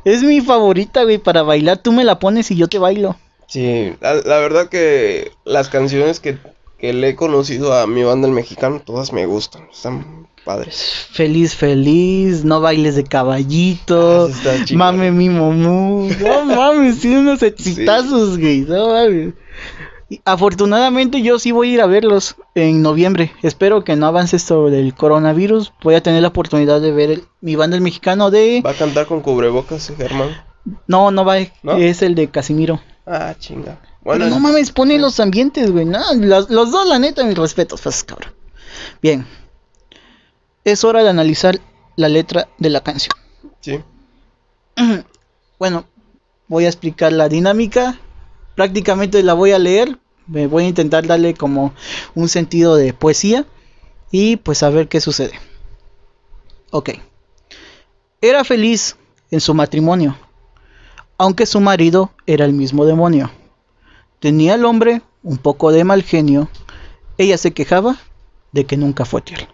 es 0.04 0.22
mi 0.22 0.40
favorita, 0.40 1.04
güey, 1.04 1.18
para 1.18 1.42
bailar. 1.42 1.78
Tú 1.78 1.92
me 1.92 2.04
la 2.04 2.18
pones 2.18 2.50
y 2.50 2.56
yo 2.56 2.66
te 2.66 2.78
bailo. 2.78 3.16
Sí, 3.46 3.94
la, 4.00 4.14
la 4.14 4.38
verdad 4.38 4.68
que 4.68 5.32
las 5.44 5.68
canciones 5.68 6.20
que 6.20 6.38
que 6.80 6.94
le 6.94 7.10
he 7.10 7.14
conocido 7.14 7.74
a 7.74 7.86
mi 7.86 8.02
banda 8.02 8.26
el 8.26 8.32
mexicano, 8.32 8.80
todas 8.84 9.12
me 9.12 9.26
gustan, 9.26 9.68
están 9.70 10.26
padres. 10.46 11.06
Feliz, 11.12 11.54
feliz, 11.54 12.42
no 12.42 12.62
bailes 12.62 12.96
de 12.96 13.04
caballito, 13.04 14.30
Ah, 14.46 14.64
mame 14.72 15.10
mi 15.10 15.28
momú. 15.28 16.08
No 16.20 16.44
mames, 16.46 17.00
tiene 17.00 17.20
unos 17.20 17.42
exitazos, 17.42 18.38
güey. 18.38 18.62
No 18.62 18.88
mames. 18.88 19.34
Y 20.10 20.20
afortunadamente 20.24 21.22
yo 21.22 21.38
sí 21.38 21.52
voy 21.52 21.70
a 21.70 21.74
ir 21.74 21.80
a 21.80 21.86
verlos 21.86 22.34
en 22.56 22.82
noviembre. 22.82 23.32
Espero 23.42 23.84
que 23.84 23.94
no 23.96 24.06
avance 24.06 24.34
esto 24.36 24.68
del 24.68 24.92
coronavirus. 24.94 25.72
Voy 25.82 25.94
a 25.94 26.02
tener 26.02 26.20
la 26.20 26.28
oportunidad 26.28 26.80
de 26.80 26.90
ver 26.92 27.10
el- 27.12 27.24
mi 27.40 27.54
banda 27.56 27.76
el 27.76 27.82
mexicano 27.82 28.30
de... 28.32 28.60
Va 28.66 28.70
a 28.70 28.74
cantar 28.74 29.06
con 29.06 29.20
cubrebocas, 29.20 29.92
Germán. 29.96 30.30
No, 30.88 31.10
no 31.12 31.24
va, 31.24 31.36
¿No? 31.62 31.76
es 31.76 32.02
el 32.02 32.14
de 32.16 32.28
Casimiro. 32.28 32.80
Ah, 33.06 33.34
chinga. 33.38 33.78
Bueno, 34.02 34.26
no 34.28 34.40
mames, 34.40 34.72
pone 34.72 34.98
los 34.98 35.20
ambientes, 35.20 35.70
güey. 35.70 35.84
No, 35.84 36.00
los, 36.14 36.50
los 36.50 36.72
dos, 36.72 36.88
la 36.88 36.98
neta, 36.98 37.22
mis 37.24 37.38
respetos, 37.38 37.80
pues, 37.80 38.02
cabrón. 38.02 38.32
Bien. 39.00 39.26
Es 40.64 40.84
hora 40.84 41.02
de 41.04 41.10
analizar 41.10 41.60
la 41.96 42.08
letra 42.08 42.48
de 42.58 42.70
la 42.70 42.80
canción. 42.82 43.14
sí. 43.60 43.78
Bueno, 45.58 45.84
voy 46.48 46.64
a 46.64 46.68
explicar 46.68 47.12
la 47.12 47.28
dinámica. 47.28 47.98
Prácticamente 48.60 49.22
la 49.22 49.32
voy 49.32 49.52
a 49.52 49.58
leer. 49.58 49.98
Me 50.26 50.46
voy 50.46 50.64
a 50.64 50.68
intentar 50.68 51.06
darle 51.06 51.32
como 51.32 51.72
un 52.14 52.28
sentido 52.28 52.76
de 52.76 52.92
poesía. 52.92 53.46
Y 54.10 54.36
pues 54.36 54.62
a 54.62 54.68
ver 54.68 54.86
qué 54.86 55.00
sucede. 55.00 55.32
Ok. 56.70 56.90
Era 58.20 58.44
feliz 58.44 58.98
en 59.30 59.40
su 59.40 59.54
matrimonio. 59.54 60.14
Aunque 61.16 61.46
su 61.46 61.58
marido 61.62 62.12
era 62.26 62.44
el 62.44 62.52
mismo 62.52 62.84
demonio. 62.84 63.30
Tenía 64.18 64.56
el 64.56 64.66
hombre 64.66 65.00
un 65.22 65.38
poco 65.38 65.72
de 65.72 65.84
mal 65.84 66.02
genio. 66.02 66.50
Ella 67.16 67.38
se 67.38 67.52
quejaba 67.52 67.96
de 68.52 68.66
que 68.66 68.76
nunca 68.76 69.06
fue 69.06 69.22
tierno. 69.22 69.48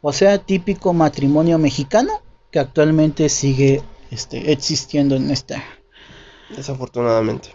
O 0.00 0.12
sea, 0.12 0.38
típico 0.38 0.92
matrimonio 0.92 1.56
mexicano 1.56 2.20
que 2.50 2.58
actualmente 2.58 3.28
sigue 3.28 3.84
este, 4.10 4.50
existiendo 4.50 5.14
en 5.14 5.30
esta. 5.30 5.62
Desafortunadamente. 6.56 7.54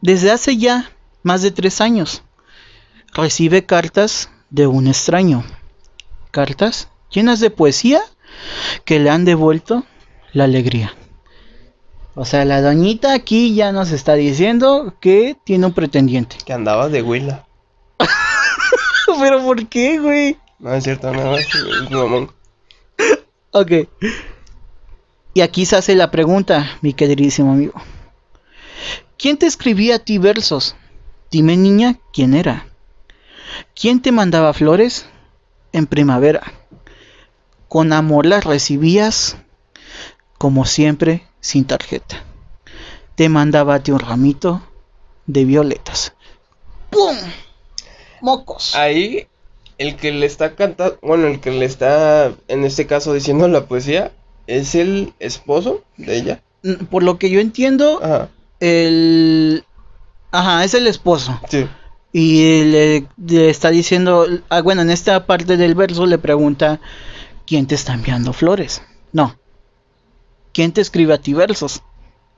Desde 0.00 0.30
hace 0.30 0.56
ya 0.56 0.90
más 1.22 1.42
de 1.42 1.50
tres 1.50 1.80
años 1.80 2.22
recibe 3.12 3.64
cartas 3.64 4.30
de 4.50 4.66
un 4.66 4.86
extraño. 4.86 5.44
Cartas 6.30 6.88
llenas 7.10 7.40
de 7.40 7.50
poesía 7.50 8.00
que 8.84 9.00
le 9.00 9.10
han 9.10 9.24
devuelto 9.24 9.84
la 10.32 10.44
alegría. 10.44 10.94
O 12.14 12.24
sea, 12.24 12.44
la 12.44 12.60
doñita 12.60 13.12
aquí 13.12 13.54
ya 13.54 13.72
nos 13.72 13.90
está 13.90 14.14
diciendo 14.14 14.94
que 15.00 15.36
tiene 15.44 15.66
un 15.66 15.72
pretendiente. 15.72 16.36
Que 16.44 16.52
andaba 16.52 16.88
de 16.88 17.02
huila. 17.02 17.46
Pero 19.20 19.42
¿por 19.42 19.66
qué, 19.68 19.98
güey? 19.98 20.36
No 20.58 20.74
es 20.74 20.84
cierto, 20.84 21.12
nada. 21.12 21.36
Ok. 23.52 23.72
Y 25.34 25.40
aquí 25.40 25.64
se 25.66 25.76
hace 25.76 25.94
la 25.94 26.10
pregunta, 26.10 26.78
mi 26.82 26.92
queridísimo 26.92 27.52
amigo. 27.52 27.80
¿Quién 29.18 29.36
te 29.36 29.46
escribía 29.46 29.96
a 29.96 29.98
ti 29.98 30.18
versos? 30.18 30.76
Dime 31.32 31.56
niña, 31.56 31.98
¿quién 32.12 32.34
era? 32.34 32.68
¿Quién 33.74 34.00
te 34.00 34.12
mandaba 34.12 34.54
flores? 34.54 35.06
En 35.72 35.88
primavera. 35.88 36.52
Con 37.66 37.92
amor 37.92 38.26
las 38.26 38.44
recibías, 38.44 39.36
como 40.38 40.66
siempre, 40.66 41.26
sin 41.40 41.64
tarjeta. 41.64 42.22
Te 43.16 43.28
mandaba 43.28 43.74
a 43.74 43.82
ti 43.82 43.90
un 43.90 43.98
ramito 43.98 44.62
de 45.26 45.44
violetas. 45.44 46.12
¡Pum! 46.90 47.16
Mocos. 48.20 48.76
Ahí, 48.76 49.26
el 49.78 49.96
que 49.96 50.12
le 50.12 50.26
está 50.26 50.54
cantando, 50.54 50.96
bueno, 51.02 51.26
el 51.26 51.40
que 51.40 51.50
le 51.50 51.64
está, 51.64 52.32
en 52.46 52.62
este 52.62 52.86
caso, 52.86 53.14
diciendo 53.14 53.48
la 53.48 53.66
poesía, 53.66 54.12
es 54.46 54.76
el 54.76 55.12
esposo 55.18 55.82
de 55.96 56.16
ella. 56.18 56.42
Por 56.88 57.02
lo 57.02 57.18
que 57.18 57.30
yo 57.30 57.40
entiendo, 57.40 58.00
Ajá, 58.00 58.28
el... 58.60 59.64
Ajá, 60.30 60.64
es 60.64 60.74
el 60.74 60.86
esposo. 60.86 61.40
sí. 61.48 61.66
Y 62.10 62.64
le, 62.64 63.06
le 63.22 63.50
está 63.50 63.68
diciendo, 63.68 64.26
ah, 64.48 64.62
bueno, 64.62 64.80
en 64.80 64.90
esta 64.90 65.26
parte 65.26 65.58
del 65.58 65.74
verso 65.74 66.06
le 66.06 66.16
pregunta, 66.16 66.80
¿quién 67.46 67.66
te 67.66 67.74
está 67.74 67.92
enviando 67.92 68.32
flores? 68.32 68.80
No. 69.12 69.38
¿Quién 70.54 70.72
te 70.72 70.80
escribe 70.80 71.12
a 71.14 71.18
ti 71.18 71.34
versos? 71.34 71.82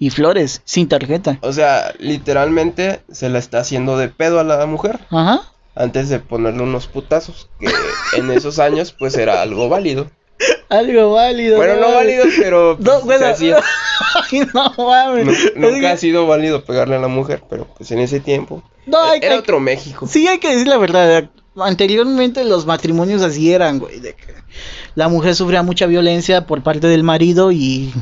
Y 0.00 0.10
flores, 0.10 0.60
sin 0.64 0.88
tarjeta. 0.88 1.38
O 1.42 1.52
sea, 1.52 1.94
literalmente 2.00 3.02
se 3.12 3.28
la 3.28 3.38
está 3.38 3.60
haciendo 3.60 3.96
de 3.96 4.08
pedo 4.08 4.40
a 4.40 4.44
la 4.44 4.66
mujer 4.66 4.98
Ajá. 5.10 5.42
antes 5.76 6.08
de 6.08 6.18
ponerle 6.18 6.62
unos 6.62 6.88
putazos, 6.88 7.48
que 7.60 7.70
en 8.18 8.30
esos 8.32 8.58
años 8.58 8.92
pues 8.98 9.16
era 9.16 9.40
algo 9.40 9.68
válido. 9.68 10.10
Algo 10.68 11.12
válido. 11.12 11.56
Bueno, 11.56 11.76
no 11.80 11.94
válido, 11.94 12.24
pero 12.38 12.76
pues, 12.82 12.86
No, 12.86 12.98
se 13.00 13.04
bueno. 13.06 13.26
hacía. 13.26 13.60
Ay, 14.32 14.42
no 14.54 14.74
mames. 14.76 15.26
Nu- 15.26 15.32
Es 15.32 15.54
nunca 15.56 15.80
que- 15.80 15.86
ha 15.88 15.96
sido 15.96 16.26
válido 16.26 16.64
pegarle 16.64 16.96
a 16.96 17.00
la 17.00 17.08
mujer, 17.08 17.42
pero 17.48 17.66
pues 17.76 17.90
en 17.90 17.98
ese 17.98 18.20
tiempo 18.20 18.62
No, 18.86 19.00
hay, 19.02 19.20
era 19.22 19.32
hay- 19.34 19.38
otro 19.38 19.60
México. 19.60 20.06
Sí, 20.06 20.26
hay 20.28 20.38
que 20.38 20.48
decir 20.50 20.68
la 20.68 20.78
verdad. 20.78 21.30
Anteriormente 21.56 22.44
los 22.44 22.64
matrimonios 22.64 23.22
así 23.22 23.52
eran, 23.52 23.78
güey. 23.80 23.98
De 24.00 24.14
que 24.14 24.34
la 24.94 25.08
mujer 25.08 25.34
sufría 25.34 25.62
mucha 25.62 25.86
violencia 25.86 26.46
por 26.46 26.62
parte 26.62 26.86
del 26.86 27.02
marido 27.02 27.50
y 27.52 27.92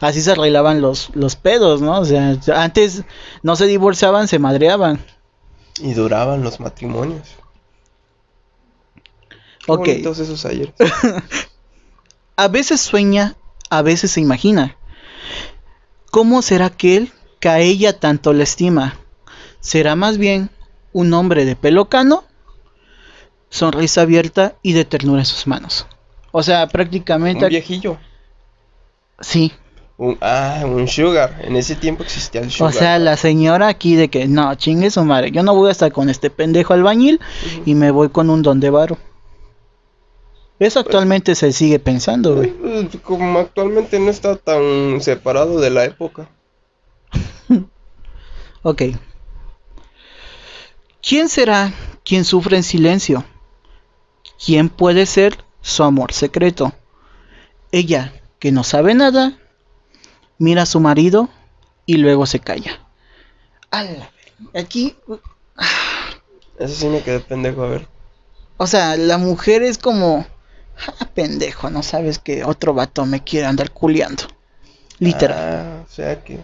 así 0.00 0.20
se 0.20 0.32
arreglaban 0.32 0.80
los, 0.82 1.10
los 1.14 1.36
pedos, 1.36 1.80
¿no? 1.80 2.00
O 2.00 2.04
sea, 2.04 2.36
antes 2.56 3.02
no 3.42 3.56
se 3.56 3.66
divorciaban, 3.66 4.26
se 4.28 4.38
madreaban. 4.38 4.98
Y 5.80 5.94
duraban 5.94 6.42
los 6.42 6.58
matrimonios. 6.60 7.28
Qué 9.64 9.72
Ok. 9.72 9.78
bonitos 9.86 10.18
esos 10.18 10.44
ayer. 10.44 10.72
A 12.36 12.48
veces 12.48 12.80
sueña, 12.80 13.34
a 13.70 13.82
veces 13.82 14.10
se 14.12 14.20
imagina. 14.20 14.76
¿Cómo 16.10 16.42
será 16.42 16.66
aquel 16.66 17.12
que 17.40 17.48
a 17.48 17.60
ella 17.60 17.98
tanto 17.98 18.32
le 18.32 18.44
estima? 18.44 18.96
¿Será 19.60 19.96
más 19.96 20.18
bien 20.18 20.50
un 20.92 21.12
hombre 21.14 21.44
de 21.44 21.56
pelo 21.56 21.88
cano? 21.88 22.24
Sonrisa 23.48 24.02
abierta 24.02 24.54
y 24.62 24.72
de 24.72 24.84
ternura 24.84 25.20
en 25.20 25.26
sus 25.26 25.46
manos. 25.46 25.86
O 26.32 26.42
sea, 26.42 26.66
prácticamente... 26.68 27.44
Un 27.44 27.50
viejillo. 27.50 27.96
Sí. 29.20 29.52
Un, 29.96 30.18
ah, 30.20 30.62
un 30.66 30.86
sugar. 30.88 31.40
En 31.42 31.56
ese 31.56 31.74
tiempo 31.74 32.02
existía 32.02 32.42
el 32.42 32.48
O 32.48 32.50
sugar. 32.50 32.74
sea, 32.74 32.98
la 32.98 33.16
señora 33.16 33.68
aquí 33.68 33.94
de 33.94 34.08
que 34.08 34.28
no, 34.28 34.54
chingue 34.56 34.90
su 34.90 35.02
madre. 35.04 35.30
Yo 35.30 35.42
no 35.42 35.54
voy 35.54 35.70
a 35.70 35.72
estar 35.72 35.90
con 35.90 36.10
este 36.10 36.28
pendejo 36.28 36.74
albañil 36.74 37.18
Ujú. 37.46 37.62
y 37.64 37.74
me 37.74 37.90
voy 37.90 38.10
con 38.10 38.28
un 38.28 38.42
don 38.42 38.60
de 38.60 38.68
varo. 38.68 38.98
Eso 40.58 40.80
actualmente 40.80 41.34
se 41.34 41.52
sigue 41.52 41.78
pensando, 41.78 42.36
güey. 42.36 42.50
Pues, 42.50 42.96
Como 43.02 43.38
actualmente 43.38 43.98
no 43.98 44.10
está 44.10 44.36
tan 44.36 45.00
separado 45.00 45.60
de 45.60 45.70
la 45.70 45.84
época. 45.84 46.28
Ok. 48.62 48.82
¿Quién 51.00 51.28
será 51.28 51.72
quien 52.04 52.24
sufre 52.24 52.56
en 52.56 52.64
silencio? 52.64 53.24
¿Quién 54.44 54.70
puede 54.70 55.06
ser 55.06 55.38
su 55.60 55.84
amor 55.84 56.12
secreto? 56.12 56.72
Ella, 57.70 58.12
que 58.40 58.50
no 58.50 58.64
sabe 58.64 58.94
nada, 58.94 59.38
mira 60.38 60.62
a 60.62 60.66
su 60.66 60.80
marido 60.80 61.28
y 61.84 61.98
luego 61.98 62.26
se 62.26 62.40
calla. 62.40 62.80
Ala, 63.70 64.10
Aquí, 64.52 64.96
Eso 66.58 66.74
sí 66.74 66.86
me 66.88 67.02
quedé 67.02 67.20
pendejo 67.20 67.62
a 67.62 67.68
ver. 67.68 67.86
o 68.56 68.66
sea, 68.66 68.96
la 68.96 69.16
mujer 69.18 69.62
es 69.62 69.78
como, 69.78 70.26
ah, 71.00 71.06
pendejo, 71.14 71.70
no 71.70 71.82
sabes 71.82 72.18
que 72.18 72.44
otro 72.44 72.74
vato 72.74 73.06
me 73.06 73.22
quiere 73.22 73.46
andar 73.46 73.70
culeando. 73.70 74.24
Literal. 74.98 75.38
Ah, 75.38 75.84
o 75.86 75.92
sea 75.92 76.22
que. 76.22 76.40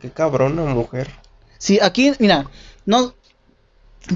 Qué 0.00 0.10
cabrona 0.10 0.64
mujer. 0.64 1.10
Sí, 1.58 1.78
aquí, 1.82 2.12
mira, 2.18 2.46
no 2.86 3.12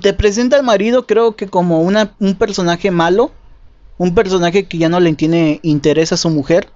te 0.00 0.12
presenta 0.14 0.56
al 0.56 0.62
marido, 0.62 1.06
creo 1.06 1.36
que 1.36 1.46
como 1.48 1.80
una, 1.82 2.14
un 2.20 2.36
personaje 2.36 2.90
malo, 2.90 3.32
un 3.98 4.14
personaje 4.14 4.66
que 4.66 4.78
ya 4.78 4.88
no 4.88 4.98
le 4.98 5.12
tiene 5.14 5.60
interés 5.62 6.12
a 6.12 6.16
su 6.16 6.30
mujer, 6.30 6.68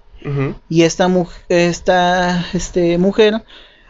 y 0.69 0.83
esta 0.83 1.07
mujer, 1.09 1.43
esta 1.49 2.45
este, 2.53 2.99
mujer, 2.99 3.43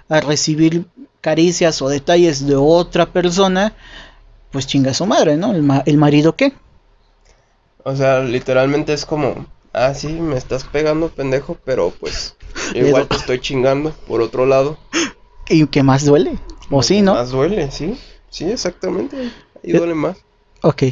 al 0.09 0.23
recibir 0.23 0.87
caricias 1.21 1.83
o 1.83 1.88
detalles 1.88 2.47
de 2.47 2.54
otra 2.54 3.07
persona, 3.07 3.73
pues 4.52 4.66
chinga 4.66 4.92
a 4.92 4.95
su 4.95 5.04
madre, 5.07 5.37
¿no? 5.37 5.52
El, 5.52 5.62
ma- 5.62 5.83
el 5.87 5.97
marido 5.97 6.37
qué? 6.37 6.52
O 7.85 7.94
sea, 7.97 8.20
literalmente 8.20 8.92
es 8.92 9.04
como. 9.06 9.47
Ah, 9.73 9.94
sí, 9.94 10.08
me 10.08 10.37
estás 10.37 10.64
pegando, 10.64 11.08
pendejo, 11.08 11.56
pero 11.64 11.90
pues. 11.99 12.37
Igual 12.75 13.06
te 13.08 13.16
estoy 13.16 13.40
chingando, 13.40 13.92
por 14.06 14.20
otro 14.20 14.47
lado. 14.47 14.76
¿Y 15.49 15.66
qué 15.66 15.82
más 15.82 16.04
duele? 16.04 16.38
O 16.70 16.82
sí, 16.82 17.00
¿no? 17.02 17.14
Más 17.14 17.30
duele, 17.30 17.70
sí. 17.70 17.99
Sí, 18.30 18.44
exactamente. 18.50 19.16
Ahí 19.16 19.70
Eh, 19.73 19.78
duele 19.78 19.94
más. 19.94 20.18
Ok. 20.62 20.82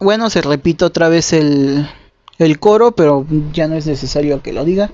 Bueno, 0.00 0.30
se 0.30 0.40
repite 0.42 0.84
otra 0.84 1.08
vez 1.08 1.32
el, 1.32 1.88
el 2.38 2.58
coro, 2.58 2.92
pero 2.92 3.26
ya 3.52 3.68
no 3.68 3.76
es 3.76 3.86
necesario 3.86 4.42
que 4.42 4.52
lo 4.52 4.64
diga. 4.64 4.90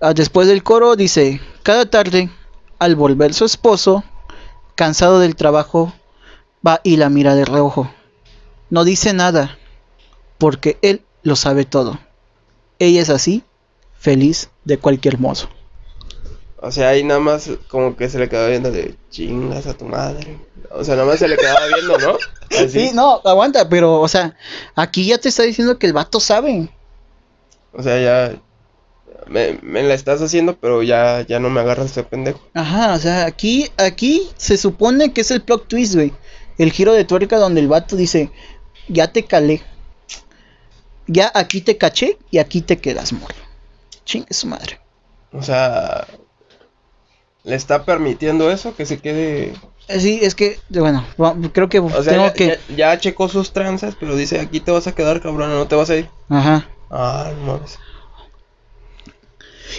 Ah, 0.00 0.12
Después 0.12 0.48
del 0.48 0.62
coro 0.62 0.96
dice, 0.96 1.40
cada 1.62 1.88
tarde, 1.88 2.28
al 2.78 2.96
volver 2.96 3.32
su 3.32 3.44
esposo, 3.44 4.04
cansado 4.74 5.20
del 5.20 5.36
trabajo, 5.36 5.92
Va 6.66 6.80
y 6.82 6.96
la 6.96 7.08
mira 7.10 7.36
de 7.36 7.44
reojo. 7.44 7.88
No 8.70 8.84
dice 8.84 9.12
nada, 9.12 9.58
porque 10.38 10.78
él 10.82 11.02
lo 11.22 11.36
sabe 11.36 11.64
todo. 11.64 11.98
Ella 12.78 13.00
es 13.00 13.10
así, 13.10 13.44
feliz 13.98 14.50
de 14.64 14.78
cualquier 14.78 15.18
modo. 15.18 15.48
O 16.58 16.72
sea, 16.72 16.88
ahí 16.88 17.04
nada 17.04 17.20
más 17.20 17.50
como 17.68 17.96
que 17.96 18.08
se 18.08 18.18
le 18.18 18.28
quedaba 18.28 18.48
viendo 18.48 18.70
de 18.70 18.96
chingas 19.10 19.66
a 19.66 19.74
tu 19.74 19.84
madre. 19.84 20.38
O 20.70 20.82
sea, 20.82 20.96
nada 20.96 21.06
más 21.06 21.18
se 21.18 21.28
le 21.28 21.36
quedaba 21.36 21.66
viendo, 21.66 21.98
¿no? 21.98 22.16
Así. 22.58 22.88
Sí, 22.88 22.90
no, 22.94 23.20
aguanta, 23.24 23.68
pero, 23.68 24.00
o 24.00 24.08
sea, 24.08 24.36
aquí 24.74 25.06
ya 25.06 25.18
te 25.18 25.28
está 25.28 25.42
diciendo 25.42 25.78
que 25.78 25.86
el 25.86 25.92
vato 25.92 26.18
sabe. 26.18 26.68
O 27.72 27.82
sea, 27.82 28.00
ya 28.00 28.40
me, 29.26 29.58
me 29.62 29.82
la 29.82 29.94
estás 29.94 30.20
haciendo, 30.22 30.56
pero 30.56 30.82
ya, 30.82 31.24
ya 31.26 31.38
no 31.38 31.50
me 31.50 31.60
agarras 31.60 31.94
de 31.94 32.04
pendejo. 32.04 32.40
Ajá, 32.54 32.94
o 32.94 32.98
sea, 32.98 33.26
aquí, 33.26 33.70
aquí 33.76 34.28
se 34.36 34.56
supone 34.56 35.12
que 35.12 35.20
es 35.20 35.30
el 35.30 35.42
plot 35.42 35.68
twist, 35.68 35.94
güey. 35.94 36.12
El 36.58 36.72
giro 36.72 36.94
de 36.94 37.04
tuerca 37.04 37.38
donde 37.38 37.60
el 37.60 37.68
vato 37.68 37.96
dice, 37.96 38.30
ya 38.88 39.12
te 39.12 39.24
calé. 39.24 39.62
Ya 41.06 41.30
aquí 41.34 41.60
te 41.60 41.76
caché 41.76 42.18
y 42.30 42.38
aquí 42.38 42.60
te 42.62 42.78
quedas, 42.78 43.12
morro. 43.12 43.34
Chingue 44.04 44.34
su 44.34 44.46
madre. 44.48 44.80
O 45.32 45.42
sea, 45.42 46.06
le 47.44 47.54
está 47.56 47.84
permitiendo 47.84 48.50
eso, 48.50 48.74
que 48.74 48.86
se 48.86 48.98
quede. 48.98 49.52
Eh, 49.88 50.00
Sí, 50.00 50.18
es 50.22 50.34
que, 50.34 50.58
bueno, 50.68 51.06
creo 51.52 51.68
que 51.68 51.78
O 51.78 51.90
sea, 52.02 52.12
tengo 52.12 52.26
ya, 52.26 52.32
que... 52.32 52.46
ya- 52.70 52.76
ya 52.94 52.98
checó 53.00 53.28
sus 53.28 53.52
tranzas, 53.52 53.94
pero 53.98 54.16
dice, 54.16 54.40
aquí 54.40 54.58
te 54.60 54.72
vas 54.72 54.86
a 54.88 54.94
quedar, 54.94 55.20
cabrón, 55.20 55.50
no 55.50 55.68
te 55.68 55.76
vas 55.76 55.90
a 55.90 55.96
ir. 55.96 56.08
Ajá. 56.28 56.68
Ah, 56.90 57.30
no 57.38 57.52
mames. 57.54 57.78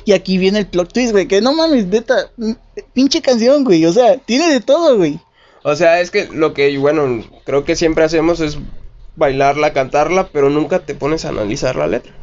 Y 0.06 0.14
aquí 0.14 0.38
viene 0.38 0.60
el 0.60 0.68
plot 0.68 0.94
twist, 0.94 1.12
güey, 1.12 1.28
que 1.28 1.42
no 1.42 1.54
mames, 1.54 1.88
neta, 1.88 2.32
mm, 2.38 2.52
pinche 2.94 3.22
canción, 3.22 3.64
güey, 3.64 3.86
o 3.86 3.92
sea, 3.94 4.18
tiene 4.18 4.50
de 4.52 4.62
todo, 4.62 4.98
güey. 4.98 5.20
O 5.64 5.76
sea, 5.76 6.00
es 6.02 6.12
que 6.12 6.28
lo 6.32 6.54
que, 6.54 6.78
bueno, 6.78 7.26
creo 7.46 7.66
que 7.66 7.76
siempre 7.76 8.04
hacemos 8.06 8.40
es 8.40 8.58
bailarla, 9.17 9.74
cantarla, 9.74 10.29
pero 10.29 10.50
nunca 10.50 10.79
te 10.79 10.95
pones 10.95 11.25
a 11.25 11.29
analizar 11.29 11.75
la 11.75 11.88
letra. 11.88 12.13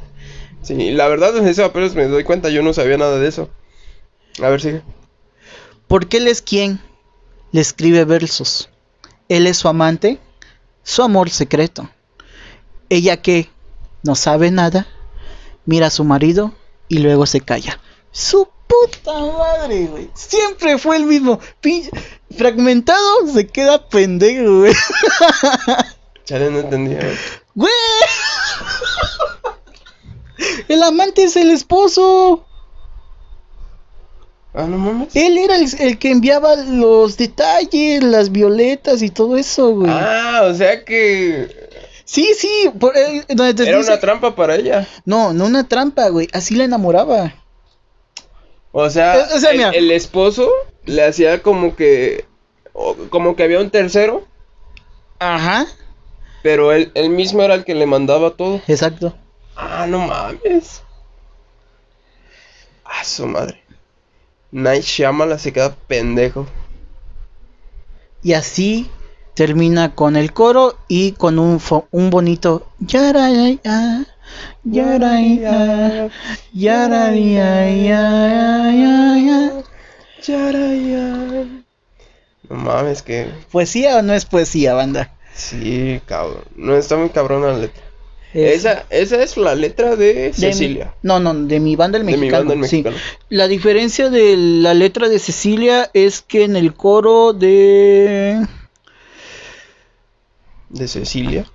Sí, 0.62 0.92
la 0.92 1.08
verdad 1.08 1.36
en 1.36 1.46
ese 1.46 1.62
apenas 1.62 1.94
me 1.94 2.06
doy 2.06 2.24
cuenta, 2.24 2.48
yo 2.48 2.62
no 2.62 2.72
sabía 2.72 2.96
nada 2.96 3.18
de 3.18 3.28
eso. 3.28 3.50
A 4.42 4.48
ver, 4.48 4.62
sigue. 4.62 4.82
Porque 5.86 6.16
él 6.16 6.28
es 6.28 6.40
quien 6.40 6.80
le 7.52 7.60
escribe 7.60 8.04
versos. 8.04 8.70
Él 9.28 9.46
es 9.46 9.58
su 9.58 9.68
amante, 9.68 10.18
su 10.82 11.02
amor 11.02 11.28
secreto. 11.28 11.90
Ella 12.88 13.20
que 13.20 13.50
no 14.02 14.14
sabe 14.14 14.50
nada, 14.50 14.86
mira 15.66 15.88
a 15.88 15.90
su 15.90 16.04
marido 16.04 16.54
y 16.88 16.98
luego 16.98 17.26
se 17.26 17.40
calla. 17.40 17.80
Su 18.12 18.48
puta 18.66 19.12
madre, 19.12 19.86
güey. 19.86 20.10
Siempre 20.14 20.78
fue 20.78 20.96
el 20.96 21.04
mismo. 21.04 21.40
Fragmentado 22.36 23.26
se 23.32 23.46
queda 23.46 23.88
pendejo, 23.88 24.60
güey. 24.60 24.74
Chale, 26.24 26.50
no 26.50 26.60
entendía. 26.60 27.00
güey. 27.54 27.70
El 30.68 30.82
amante 30.82 31.24
es 31.24 31.36
el 31.36 31.50
esposo. 31.50 32.44
Ah, 34.54 34.64
no 34.68 34.78
mames. 34.78 35.14
Él 35.16 35.36
era 35.38 35.56
el, 35.56 35.66
el 35.80 35.98
que 35.98 36.10
enviaba 36.10 36.54
los 36.56 37.16
detalles, 37.16 38.02
las 38.02 38.30
violetas 38.30 39.02
y 39.02 39.10
todo 39.10 39.36
eso, 39.36 39.70
güey. 39.74 39.90
Ah, 39.92 40.42
o 40.44 40.54
sea 40.54 40.84
que 40.84 41.64
Sí, 42.04 42.34
sí, 42.38 42.70
por, 42.78 42.96
eh, 42.96 43.24
donde 43.28 43.54
te 43.54 43.68
era 43.68 43.78
dice- 43.78 43.90
una 43.92 44.00
trampa 44.00 44.36
para 44.36 44.56
ella. 44.56 44.86
No, 45.04 45.32
no 45.32 45.46
una 45.46 45.66
trampa, 45.66 46.08
güey. 46.08 46.28
Así 46.32 46.54
la 46.54 46.64
enamoraba. 46.64 47.34
O 48.72 48.88
sea, 48.90 49.18
Eh, 49.20 49.26
o 49.34 49.38
sea, 49.38 49.50
el, 49.70 49.90
esposo 49.90 50.50
le 50.84 51.04
hacía 51.04 51.42
como 51.42 51.74
que 51.76 52.26
como 53.10 53.36
que 53.36 53.44
había 53.44 53.60
un 53.60 53.70
tercero, 53.70 54.26
Ajá. 55.20 55.66
Pero 56.44 56.72
él, 56.72 56.92
él 56.94 57.08
mismo 57.08 57.42
era 57.42 57.54
el 57.54 57.64
que 57.64 57.74
le 57.74 57.86
mandaba 57.86 58.32
todo. 58.32 58.60
Exacto. 58.68 59.14
Ah, 59.56 59.86
no 59.88 59.98
mames. 60.06 60.82
Ah, 62.84 63.02
su 63.02 63.26
madre. 63.26 63.62
Night 64.52 64.82
Shyamala 64.82 65.38
se 65.38 65.54
queda 65.54 65.74
pendejo. 65.74 66.46
Y 68.22 68.34
así 68.34 68.90
termina 69.32 69.94
con 69.94 70.16
el 70.16 70.34
coro 70.34 70.76
y 70.86 71.12
con 71.12 71.38
un, 71.38 71.58
un 71.90 72.10
bonito. 72.10 72.66
Yaraya. 72.78 74.04
No 82.50 82.56
mames, 82.56 83.00
que 83.00 83.30
¿Poesía 83.50 83.96
o 83.96 84.02
no 84.02 84.12
es 84.12 84.26
poesía, 84.26 84.74
banda? 84.74 85.13
Sí, 85.34 86.00
cabrón. 86.06 86.44
No 86.56 86.76
está 86.76 86.96
muy 86.96 87.10
cabrón 87.10 87.42
la 87.42 87.56
letra. 87.58 87.82
Es 88.32 88.64
Esa, 88.64 88.84
esa 88.90 89.22
es 89.22 89.36
la 89.36 89.54
letra 89.54 89.94
de 89.94 90.12
de 90.14 90.28
mi- 90.28 90.32
Cecilia. 90.34 90.92
no, 91.02 91.20
no, 91.20 91.32
de 91.34 91.60
mi 91.60 91.76
banda 91.76 91.98
el 91.98 92.04
De 92.06 92.12
mi 92.12 92.18
mexicano. 92.18 92.48
banda 92.48 92.54
el 92.64 92.68
sí. 92.70 92.76
mexicano. 92.82 92.96
La 93.28 93.46
diferencia 93.46 94.10
de 94.10 94.36
la 94.36 94.74
letra 94.74 95.08
de 95.08 95.18
Cecilia 95.20 95.88
es 95.94 96.20
que 96.22 96.42
en 96.44 96.56
el 96.56 96.74
coro 96.74 97.32
de 97.32 98.44
De 100.68 100.88
Cecilia. 100.88 101.46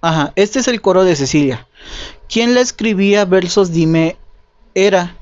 Ajá, 0.00 0.32
este 0.36 0.60
es 0.60 0.68
el 0.68 0.80
coro 0.80 1.04
de 1.04 1.16
Cecilia. 1.16 1.66
¿Quién 2.28 2.54
la 2.54 2.60
escribía 2.60 3.24
versos? 3.24 3.72
Dime, 3.72 4.16
era. 4.74 5.16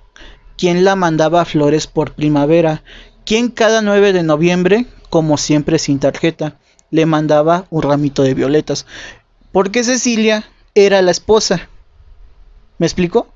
¿Quién 0.57 0.85
la 0.85 0.95
mandaba 0.95 1.45
flores 1.45 1.87
por 1.87 2.13
primavera? 2.13 2.83
¿Quién 3.25 3.49
cada 3.49 3.81
9 3.83 4.13
de 4.13 4.23
noviembre, 4.23 4.87
como 5.09 5.39
siempre 5.39 5.79
sin 5.79 5.99
tarjeta, 5.99 6.59
le 6.91 7.07
mandaba 7.07 7.67
un 7.71 7.83
ramito 7.83 8.23
de 8.23 8.35
violetas? 8.35 8.87
Porque 9.53 9.85
Cecilia 9.85 10.45
era 10.75 11.03
la 11.03 11.11
esposa. 11.11 11.69
¿Me 12.79 12.87
explico? 12.87 13.27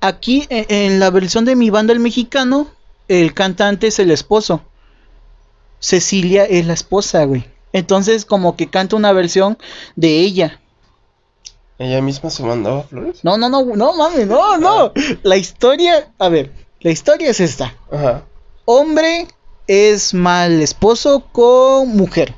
Aquí 0.00 0.46
e- 0.50 0.66
en 0.68 1.00
la 1.00 1.10
versión 1.10 1.44
de 1.44 1.56
mi 1.56 1.70
banda 1.70 1.92
el 1.92 2.00
mexicano, 2.00 2.68
el 3.08 3.34
cantante 3.34 3.88
es 3.88 3.98
el 3.98 4.10
esposo. 4.10 4.62
Cecilia 5.80 6.44
es 6.44 6.66
la 6.66 6.72
esposa, 6.74 7.24
güey. 7.24 7.44
Entonces 7.72 8.24
como 8.24 8.56
que 8.56 8.70
canta 8.70 8.96
una 8.96 9.12
versión 9.12 9.58
de 9.96 10.20
ella. 10.20 10.60
Ella 11.78 12.00
misma 12.00 12.30
se 12.30 12.44
mandaba 12.44 12.84
flores. 12.84 13.24
No, 13.24 13.36
no, 13.36 13.48
no, 13.48 13.64
no 13.64 13.94
mames, 13.94 14.26
no, 14.28 14.56
no. 14.58 14.92
La 15.24 15.36
historia, 15.36 16.12
a 16.18 16.28
ver, 16.28 16.52
la 16.80 16.92
historia 16.92 17.30
es 17.30 17.40
esta. 17.40 17.74
Ajá. 17.90 18.22
Hombre 18.64 19.26
es 19.66 20.14
mal 20.14 20.60
esposo 20.60 21.26
con 21.32 21.88
mujer. 21.96 22.34